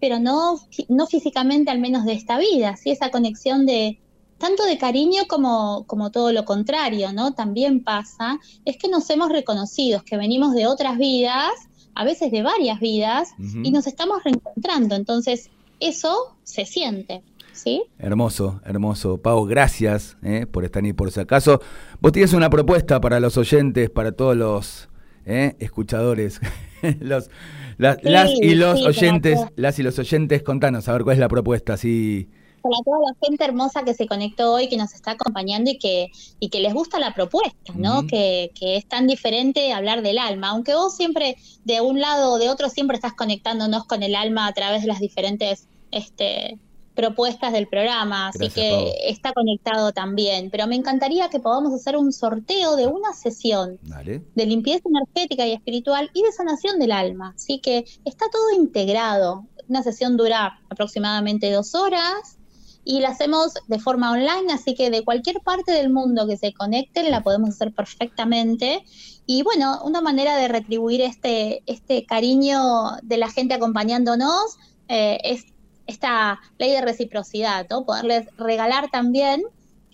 [0.00, 2.90] pero no, no físicamente al menos de esta vida, ¿sí?
[2.90, 3.98] esa conexión de
[4.38, 7.32] tanto de cariño como, como todo lo contrario, ¿no?
[7.32, 11.52] También pasa, es que nos hemos reconocido, que venimos de otras vidas,
[11.94, 15.48] a veces de varias vidas, y nos estamos reencontrando, entonces
[15.80, 17.22] eso se siente,
[17.52, 17.84] ¿sí?
[17.98, 19.18] Hermoso, hermoso.
[19.18, 21.60] Pau, gracias eh, por estar ahí por si acaso.
[22.00, 24.88] Vos tienes una propuesta para los oyentes, para todos los
[25.24, 26.40] eh, escuchadores,
[27.00, 27.30] los,
[27.76, 31.14] las, Sí, las y los sí, oyentes, las y los oyentes, contanos, a ver cuál
[31.14, 32.28] es la propuesta, así.
[32.62, 36.08] para toda la gente hermosa que se conectó hoy, que nos está acompañando y que,
[36.40, 38.06] y que les gusta la propuesta, ¿no?
[38.06, 40.50] Que, que es tan diferente hablar del alma.
[40.50, 44.46] Aunque vos siempre, de un lado o de otro, siempre estás conectándonos con el alma
[44.48, 46.58] a través de las diferentes este,
[46.96, 50.50] propuestas del programa, así que está conectado también.
[50.50, 54.22] Pero me encantaría que podamos hacer un sorteo de una sesión Dale.
[54.34, 57.34] de limpieza energética y espiritual y de sanación del alma.
[57.36, 59.44] Así que está todo integrado.
[59.68, 62.38] Una sesión dura aproximadamente dos horas
[62.84, 66.54] y la hacemos de forma online, así que de cualquier parte del mundo que se
[66.54, 68.84] conecten la podemos hacer perfectamente.
[69.26, 74.56] Y bueno, una manera de retribuir este, este cariño de la gente acompañándonos
[74.88, 75.46] eh, es
[75.86, 77.84] esta ley de reciprocidad, ¿no?
[77.84, 79.42] Poderles regalar también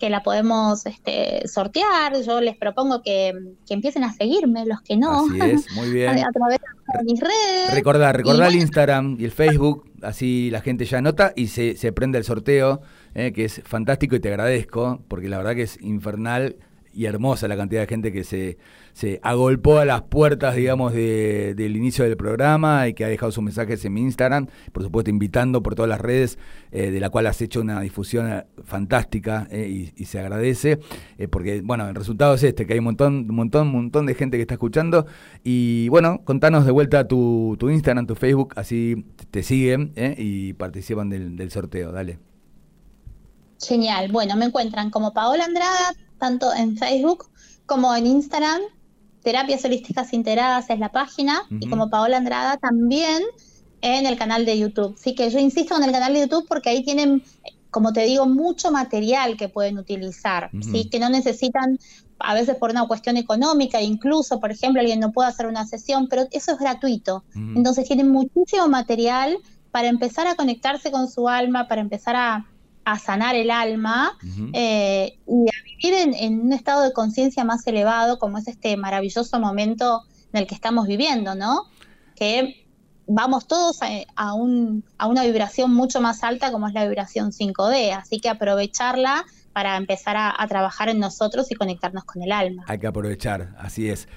[0.03, 2.21] que la podemos este, sortear.
[2.23, 3.33] Yo les propongo que,
[3.65, 6.09] que empiecen a seguirme, los que no, Así es, muy bien.
[6.09, 7.73] a, través de mis redes.
[7.73, 8.57] Recordar, recordar el.
[8.57, 12.81] Instagram y el Facebook, así la gente ya anota y se, se prende el sorteo,
[13.13, 16.57] eh, que es fantástico y te agradezco, porque la verdad que es infernal
[16.93, 18.57] y hermosa la cantidad de gente que se,
[18.93, 23.31] se agolpó a las puertas, digamos, de- del inicio del programa y que ha dejado
[23.31, 26.37] sus mensajes en mi Instagram, por supuesto invitando por todas las redes,
[26.71, 30.79] eh, de la cual has hecho una difusión eh, fantástica eh, y, se agradece,
[31.31, 34.13] porque, bueno, el resultado es este, que hay un montón, un montón, un montón de
[34.13, 35.07] gente que está escuchando
[35.43, 41.09] y, bueno, contanos de vuelta tu, tu Instagram, tu Facebook, así te siguen y participan
[41.09, 42.19] del, del sorteo, dale.
[43.65, 44.11] Genial.
[44.11, 47.25] Bueno, me encuentran como Paola Andrada, tanto en Facebook
[47.65, 48.61] como en Instagram.
[49.23, 53.23] Terapias Holísticas Integradas es la página, y como Paola Andrada también
[53.81, 54.95] en el canal de YouTube.
[54.97, 57.23] Así que yo insisto en el canal de YouTube porque ahí tienen,
[57.69, 60.49] como te digo, mucho material que pueden utilizar.
[60.61, 60.89] ¿sí?
[60.89, 61.79] que no necesitan,
[62.19, 66.07] a veces por una cuestión económica, incluso, por ejemplo, alguien no puede hacer una sesión,
[66.09, 67.23] pero eso es gratuito.
[67.33, 69.37] Entonces tienen muchísimo material
[69.71, 72.45] para empezar a conectarse con su alma, para empezar a,
[72.85, 74.17] a sanar el alma
[74.53, 78.75] eh, y a vivir en, en un estado de conciencia más elevado, como es este
[78.77, 80.01] maravilloso momento
[80.33, 81.63] en el que estamos viviendo, ¿no?
[82.15, 82.65] Que
[83.07, 87.31] vamos todos a, a un- a una vibración mucho más alta como es la vibración
[87.31, 92.31] 5D, así que aprovecharla para empezar a, a trabajar en nosotros y conectarnos con el
[92.31, 92.63] alma.
[92.67, 94.07] Hay que aprovechar, así es.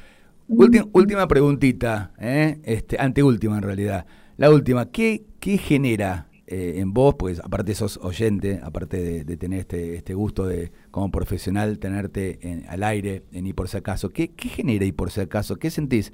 [0.48, 2.60] Última preguntita, ¿eh?
[2.64, 4.06] este, anteúltima en realidad.
[4.36, 9.60] La última, ¿qué, qué genera eh, en vos, pues aparte sos oyente, aparte de, tener
[9.60, 14.10] este, este gusto de como profesional tenerte en- al aire en Y por si acaso,
[14.10, 15.56] ¿qué, qué genera Y por si acaso?
[15.56, 16.12] ¿Qué sentís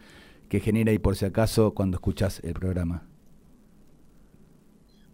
[0.48, 3.06] que genera Y por si acaso cuando escuchas el programa?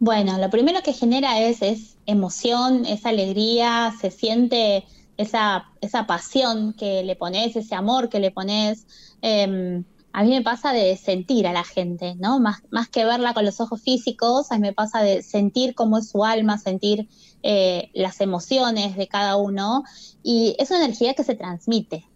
[0.01, 4.85] Bueno, lo primero que genera es, es emoción, es alegría, se siente
[5.17, 8.87] esa, esa pasión que le pones, ese amor que le pones.
[9.23, 9.83] Eh,
[10.13, 12.41] a mí me pasa de sentir a la gente, ¿no?
[12.41, 15.99] Más, más que verla con los ojos físicos, a mí me pasa de sentir cómo
[15.99, 17.09] es su alma, sentir
[17.43, 19.85] eh, las emociones de cada uno.
[20.23, 22.09] Y es una energía que se transmite,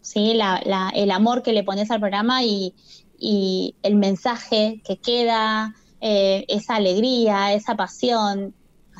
[0.00, 0.34] ¿sí?
[0.34, 2.74] La, la, el amor que le pones al programa y,
[3.24, 8.52] el mensaje que queda, eh, esa alegría, esa pasión,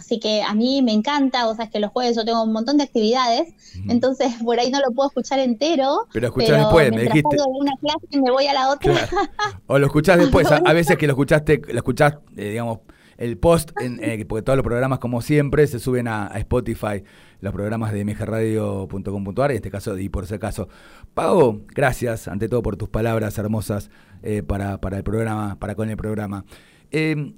[0.02, 2.52] Así que a mí me encanta, o sea, es que los jueves yo tengo un
[2.52, 3.54] montón de actividades,
[3.88, 6.08] entonces por ahí no lo puedo escuchar entero.
[6.12, 7.36] Pero escuchás después, me dijiste.
[7.36, 8.94] de una clase y me voy a la otra.
[8.94, 9.30] Claro.
[9.68, 12.80] O lo escuchás después, a, a veces que lo escuchaste, lo escuchás, eh, digamos,
[13.16, 17.04] el post, en, eh, porque todos los programas, como siempre, se suben a, a Spotify,
[17.38, 20.68] los programas de mgradio.com.ar, en este caso, y por si acaso.
[21.14, 23.88] Pago, gracias, ante todo, por tus palabras hermosas
[24.24, 26.44] eh, para, para el programa, para con el programa.
[26.90, 27.34] Eh,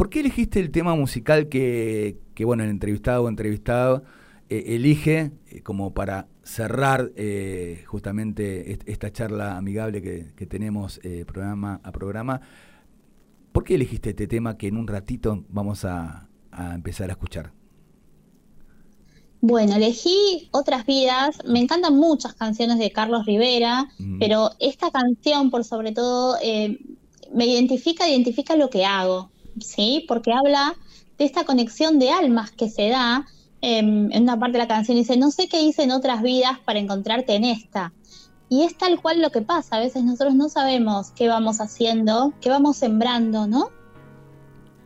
[0.00, 4.02] ¿Por qué elegiste el tema musical que, que bueno, el entrevistado o entrevistado
[4.48, 10.98] eh, elige eh, como para cerrar eh, justamente est- esta charla amigable que, que tenemos
[11.26, 12.40] programa a programa?
[13.52, 17.52] ¿Por qué elegiste este tema que en un ratito vamos a, a empezar a escuchar?
[19.42, 21.38] Bueno, elegí Otras Vidas.
[21.46, 24.18] Me encantan muchas canciones de Carlos Rivera, Mm.
[24.18, 26.78] pero esta canción, por sobre todo, eh,
[27.34, 29.30] me identifica, identifica lo que hago,
[29.62, 30.04] ¿sí?
[30.08, 30.74] Porque habla
[31.18, 33.26] de esta conexión de almas que se da.
[33.62, 36.58] em, en una parte de la canción dice, no sé qué hice en otras vidas
[36.64, 37.92] para encontrarte en esta.
[38.48, 39.76] Y es tal cual lo que pasa.
[39.76, 43.68] A veces nosotros no sabemos qué vamos haciendo, qué vamos sembrando, ¿no?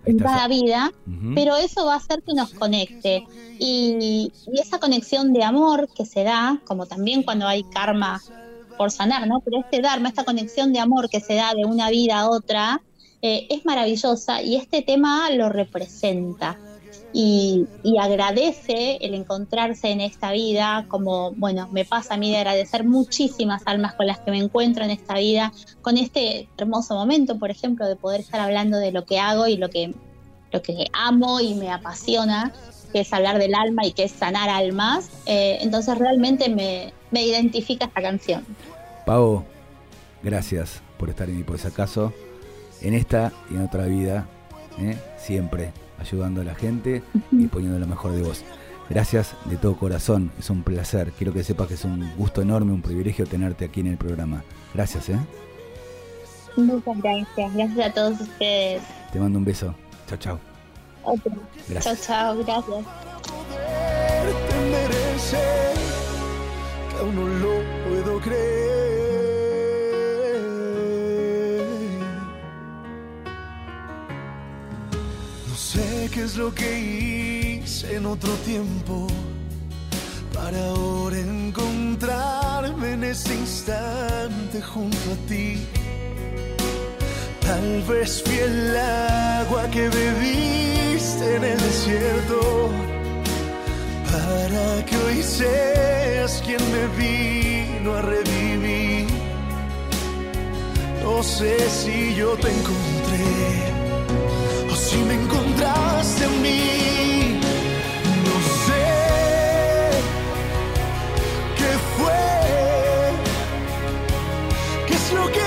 [0.04, 1.34] En cada vida Ujú.
[1.34, 3.24] pero eso va a hacer que nos conecte.
[3.58, 8.20] Y, y esa conexión de amor que se da, como también cuando hay karma
[8.76, 9.40] por sanar, ¿no?
[9.44, 12.82] Pero este dharma, esta conexión de amor que se da de una vida a otra,
[13.26, 16.58] eh, es maravillosa y este tema lo representa.
[17.14, 17.66] Y,
[17.98, 23.62] agradece el encontrarse en esta vida, como, bueno, me pasa a mí de agradecer muchísimas
[23.64, 27.86] almas con las que me encuentro en esta vida, con este hermoso momento, por ejemplo,
[27.86, 29.94] de poder estar hablando de lo que hago y lo que
[30.52, 32.52] lo que amo y me apasiona,
[32.92, 35.08] que es hablar del alma y que es sanar almas.
[35.24, 38.44] Eh, entonces realmente me, me identifica esta canción.
[39.06, 39.44] Pau,
[40.22, 42.12] gracias por estar en si acaso,
[42.84, 44.26] en esta y en otra vida,
[44.78, 44.96] ¿eh?
[45.18, 48.44] siempre ayudando a la gente y poniendo lo mejor de vos.
[48.90, 51.10] Gracias de todo corazón, es un placer.
[51.16, 54.44] Quiero que sepas que es un gusto enorme, un privilegio tenerte aquí en el programa.
[54.74, 55.18] Gracias, ¿eh?
[56.56, 57.54] Muchas gracias.
[57.54, 58.82] Gracias a todos ustedes.
[59.12, 59.74] Te mando un beso.
[60.06, 60.40] Chao, chao.
[61.02, 61.32] Otro.
[61.32, 62.06] Chao, Gracias.
[62.06, 62.36] chao.
[62.44, 62.84] Gracias.
[64.48, 65.38] te merece
[66.90, 67.54] que aún no lo
[67.88, 68.83] puedo creer.
[75.74, 79.08] Sé qué es lo que hice en otro tiempo
[80.32, 85.66] para ahora encontrarme en ese instante junto a ti.
[87.40, 92.70] Tal vez fui el agua que bebiste en el desierto
[94.12, 99.06] para que hoy seas quien me vino a revivir.
[101.02, 103.83] No sé si yo te encontré
[105.14, 107.40] encontraste a mí.
[108.26, 108.84] No sé
[111.58, 112.24] qué fue,
[114.86, 115.44] qué es lo que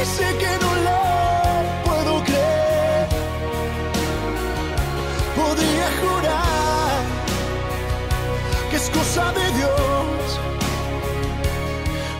[0.00, 1.00] hice que no lo
[1.84, 3.08] puedo creer.
[5.34, 7.00] Podría jurar
[8.70, 10.40] que es cosa de Dios.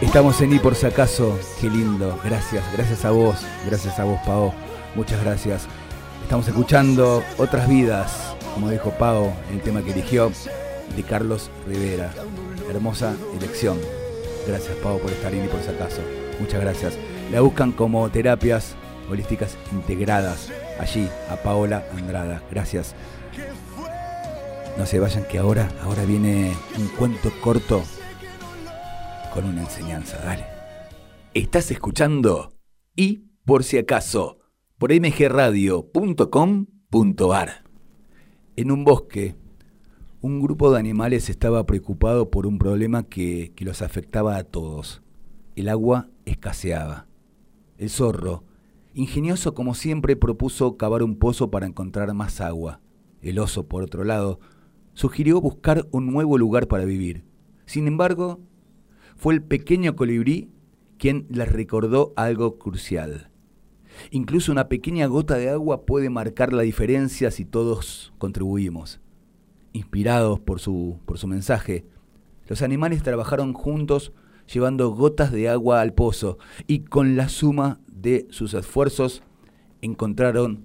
[0.00, 2.18] Estamos en Y por si acaso, qué lindo.
[2.24, 4.52] Gracias, gracias a vos, gracias a vos, Pau.
[4.94, 5.68] Muchas gracias.
[6.26, 10.32] Estamos escuchando Otras Vidas, como dijo Pau, el tema que eligió
[10.96, 12.12] de Carlos Rivera.
[12.68, 13.78] Hermosa elección.
[14.44, 16.02] Gracias, Pau, por estar en Y por si acaso.
[16.40, 16.98] Muchas gracias.
[17.30, 18.74] La buscan como terapias
[19.08, 20.50] holísticas integradas.
[20.80, 22.42] Allí, a Paola Andrada.
[22.50, 22.96] Gracias.
[24.76, 27.84] No se vayan que ahora, ahora viene un cuento corto
[29.32, 30.44] con una enseñanza, dale.
[31.34, 32.52] Estás escuchando
[32.96, 34.38] y por si acaso
[34.78, 37.48] por mgradio.com.ar.
[38.56, 39.34] En un bosque,
[40.20, 45.00] un grupo de animales estaba preocupado por un problema que, que los afectaba a todos.
[45.54, 47.06] El agua escaseaba.
[47.78, 48.44] El zorro,
[48.92, 52.82] ingenioso como siempre, propuso cavar un pozo para encontrar más agua.
[53.22, 54.40] El oso, por otro lado,
[54.92, 57.24] sugirió buscar un nuevo lugar para vivir.
[57.64, 58.40] Sin embargo,
[59.16, 60.50] fue el pequeño colibrí
[60.98, 63.30] quien les recordó algo crucial.
[64.10, 69.00] Incluso una pequeña gota de agua puede marcar la diferencia si todos contribuimos.
[69.72, 71.84] Inspirados por su, por su mensaje,
[72.46, 74.12] los animales trabajaron juntos
[74.52, 79.22] llevando gotas de agua al pozo y con la suma de sus esfuerzos
[79.82, 80.64] encontraron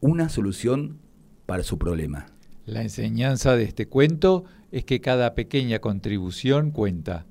[0.00, 0.98] una solución
[1.46, 2.26] para su problema.
[2.64, 7.26] La enseñanza de este cuento es que cada pequeña contribución cuenta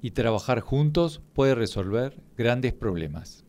[0.00, 3.44] y trabajar juntos puede resolver grandes problemas.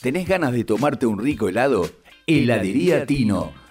[0.00, 1.90] ¿Tenés ganas de tomarte un rico helado?
[2.28, 3.52] Heladería Tino,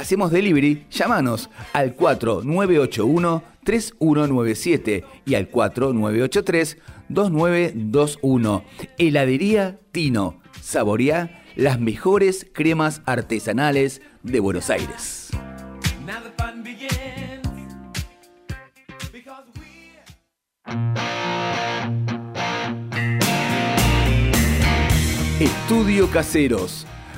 [0.00, 6.78] Hacemos delivery, llámanos al 4981 3197 y al 4983
[7.10, 8.64] 2921.
[8.96, 10.40] Heladería Tino.
[10.62, 15.28] Saborea las mejores cremas artesanales de Buenos Aires.
[25.38, 26.86] Estudio Caseros.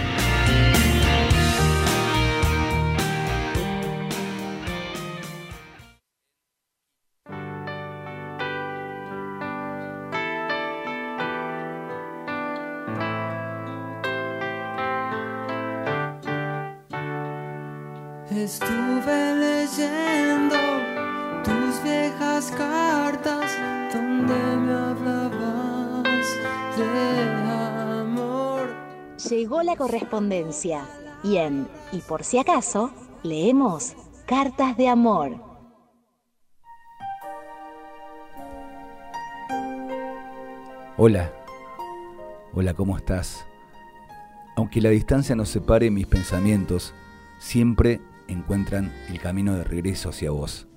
[29.83, 30.85] correspondencia
[31.25, 32.93] y en Y por si acaso,
[33.25, 35.33] leemos Cartas de Amor.
[40.97, 41.33] Hola,
[42.55, 43.45] hola, ¿cómo estás?
[44.55, 46.95] Aunque la distancia nos separe, mis pensamientos
[47.41, 50.69] siempre encuentran el camino de regreso hacia vos.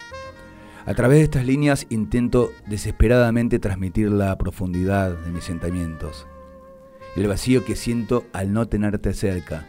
[0.87, 6.25] A través de estas líneas intento desesperadamente transmitir la profundidad de mis sentimientos,
[7.15, 9.65] el vacío que siento al no tenerte cerca.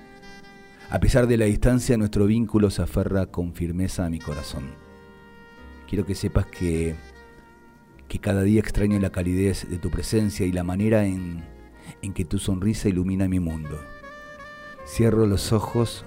[0.91, 4.71] A pesar de la distancia, nuestro vínculo se aferra con firmeza a mi corazón.
[5.89, 6.97] Quiero que sepas que,
[8.09, 11.45] que cada día extraño la calidez de tu presencia y la manera en,
[12.03, 13.81] en que tu sonrisa ilumina mi mundo.
[14.87, 16.05] Cierro los ojos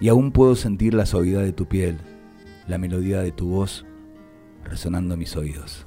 [0.00, 1.98] y aún puedo sentir la suavidad de tu piel,
[2.66, 3.84] la melodía de tu voz
[4.64, 5.86] resonando en mis oídos.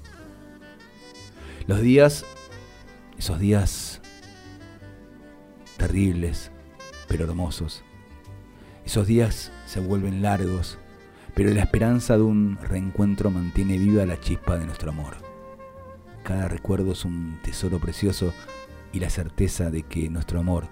[1.68, 2.26] Los días,
[3.18, 3.89] esos días
[5.80, 6.52] terribles,
[7.08, 7.84] pero hermosos,
[8.86, 10.78] esos días se vuelven largos,
[11.34, 15.18] pero la esperanza de un reencuentro mantiene viva la chispa de nuestro amor.
[16.24, 18.34] Cada recuerdo es un tesoro precioso
[18.92, 20.68] y la certeza de que nuestro amor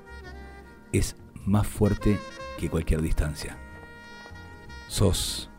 [0.91, 2.19] es más fuerte
[2.59, 3.57] que cualquier distancia.
[4.87, 5.49] Sos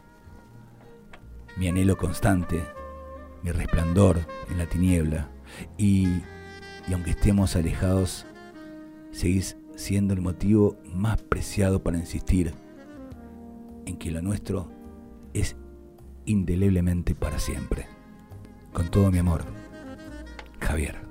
[1.57, 2.63] mi anhelo constante,
[3.43, 4.21] mi resplandor
[4.51, 5.31] en la tiniebla
[5.77, 6.07] y,
[6.87, 8.27] y aunque estemos alejados,
[9.11, 12.53] seguís siendo el motivo más preciado para insistir
[13.87, 14.71] en que lo nuestro
[15.35, 15.57] es
[16.25, 17.87] indeleblemente para siempre.
[18.73, 19.45] Con todo mi amor,
[20.61, 21.08] Javier.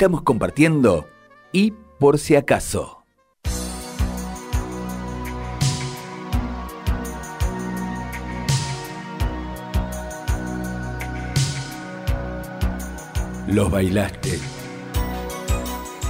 [0.00, 1.06] Estamos compartiendo
[1.52, 3.04] y por si acaso.
[13.46, 14.38] Los bailaste.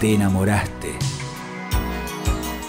[0.00, 0.92] Te enamoraste.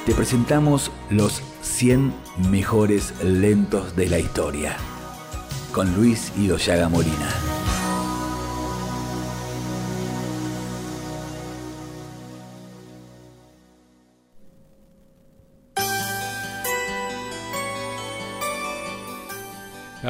[0.08, 2.16] Te presentamos los 100
[2.50, 4.76] mejores lentos de la historia.
[5.72, 7.51] Con Luis Idoyaga Molina.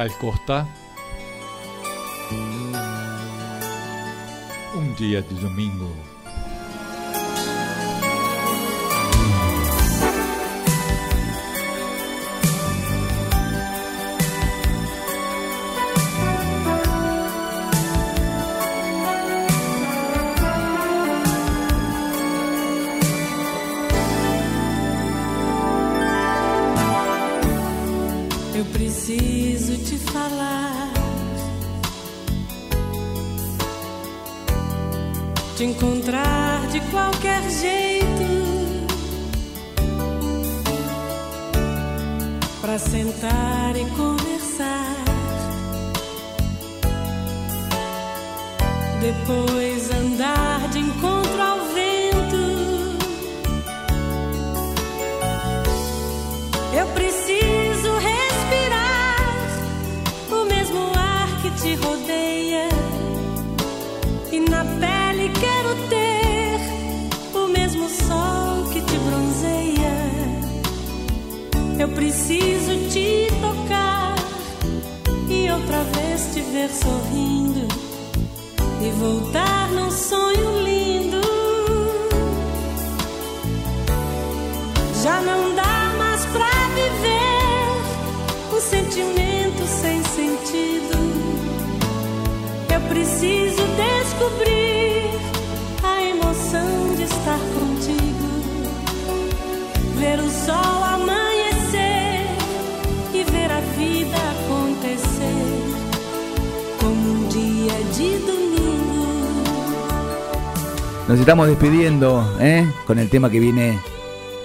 [0.02, 0.66] Al Costa.
[4.74, 5.94] Un día de domingo.
[71.82, 74.14] Eu preciso te tocar
[75.28, 77.66] e outra vez te ver sorrindo
[78.80, 81.20] e voltar num sonho lindo.
[85.02, 90.98] Já não dá mais pra viver o sentimento sem sentido.
[92.72, 95.10] Eu preciso descobrir
[95.82, 98.28] a emoção de estar contigo,
[99.98, 100.71] ver o sol
[111.12, 112.66] Nos estamos despidiendo ¿eh?
[112.86, 113.78] con el tema que viene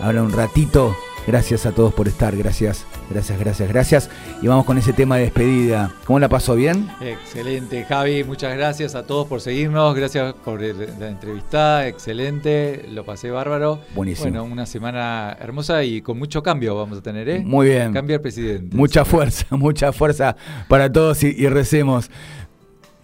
[0.01, 0.93] ahora un ratito.
[1.25, 4.09] Gracias a todos por estar, gracias, gracias, gracias, gracias.
[4.41, 5.93] Y vamos con ese tema de despedida.
[6.03, 6.89] ¿Cómo la pasó bien?
[6.99, 8.25] Excelente, Javi.
[8.25, 9.95] Muchas gracias a todos por seguirnos.
[9.95, 11.87] Gracias por la entrevista.
[11.87, 12.85] Excelente.
[12.91, 13.79] Lo pasé bárbaro.
[13.95, 14.29] Buenísimo.
[14.29, 17.39] Bueno, una semana hermosa y con mucho cambio vamos a tener, ¿eh?
[17.45, 17.93] Muy bien.
[17.93, 18.75] Cambia el presidente.
[18.75, 20.35] Mucha fuerza, mucha fuerza
[20.67, 22.11] para todos y, y recemos.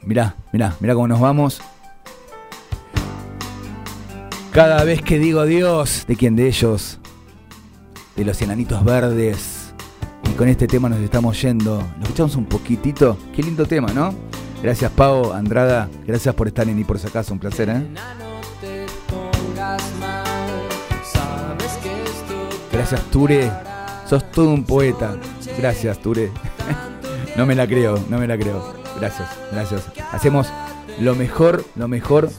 [0.02, 1.62] Mirá, mirá, mirá cómo nos vamos.
[4.54, 7.00] Cada vez que digo Dios, ¿de quién de ellos?
[8.16, 9.74] De los enanitos verdes.
[10.30, 11.84] Y con este tema nos estamos yendo.
[11.98, 13.18] ¿Lo escuchamos un poquitito?
[13.36, 14.14] Qué lindo tema, ¿no?
[14.62, 15.90] Gracias, Pau, Andrada.
[16.06, 17.34] Gracias por estar en Y por si acaso.
[17.34, 17.84] Un placer, ¿eh?
[22.72, 23.52] Gracias, Ture.
[24.08, 25.18] Sos todo un poeta.
[25.58, 26.30] Gracias, Ture.
[27.36, 28.76] no me la creo, no me la creo.
[29.00, 29.82] Gracias, gracias.
[30.12, 30.48] Hacemos
[31.00, 32.30] lo mejor, lo mejor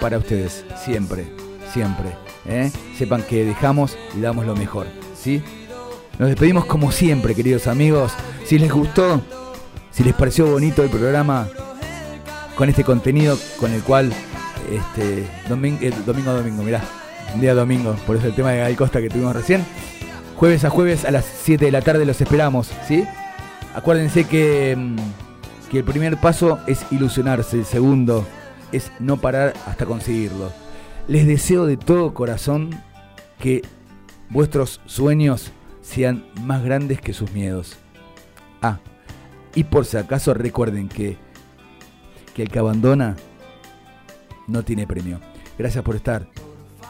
[0.00, 0.64] para ustedes.
[0.84, 1.26] Siempre,
[1.72, 2.16] siempre.
[2.46, 2.70] ¿eh?
[2.96, 4.86] Sepan que dejamos y damos lo mejor.
[5.14, 5.42] ¿Sí?
[6.18, 8.12] Nos despedimos como siempre, queridos amigos.
[8.44, 9.20] Si les gustó,
[9.90, 11.48] si les pareció bonito el programa,
[12.58, 14.12] con este contenido con el cual
[14.68, 16.82] este domingo, domingo a domingo, mirá,
[17.36, 19.64] día domingo, por eso el tema de Gal Costa que tuvimos recién.
[20.34, 23.04] Jueves a jueves a las 7 de la tarde los esperamos, ¿sí?
[23.74, 24.96] Acuérdense que, mm,
[25.70, 28.26] que el primer paso es ilusionarse, el segundo
[28.72, 30.50] es no parar hasta conseguirlo.
[31.08, 32.70] Les deseo de todo corazón
[33.38, 33.62] que
[34.28, 37.76] vuestros sueños sean más grandes que sus miedos.
[38.60, 38.78] Ah,
[39.54, 41.16] y por si acaso recuerden que,
[42.34, 43.16] que el que abandona
[44.46, 45.18] no tiene premio.
[45.58, 46.28] Gracias por estar.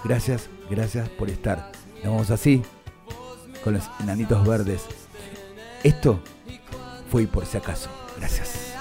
[0.05, 1.71] Gracias, gracias por estar.
[2.03, 2.63] Nos vamos así,
[3.63, 4.85] con los enanitos verdes.
[5.85, 6.21] Esto
[7.11, 7.89] fue y por si acaso.
[8.19, 8.75] Gracias.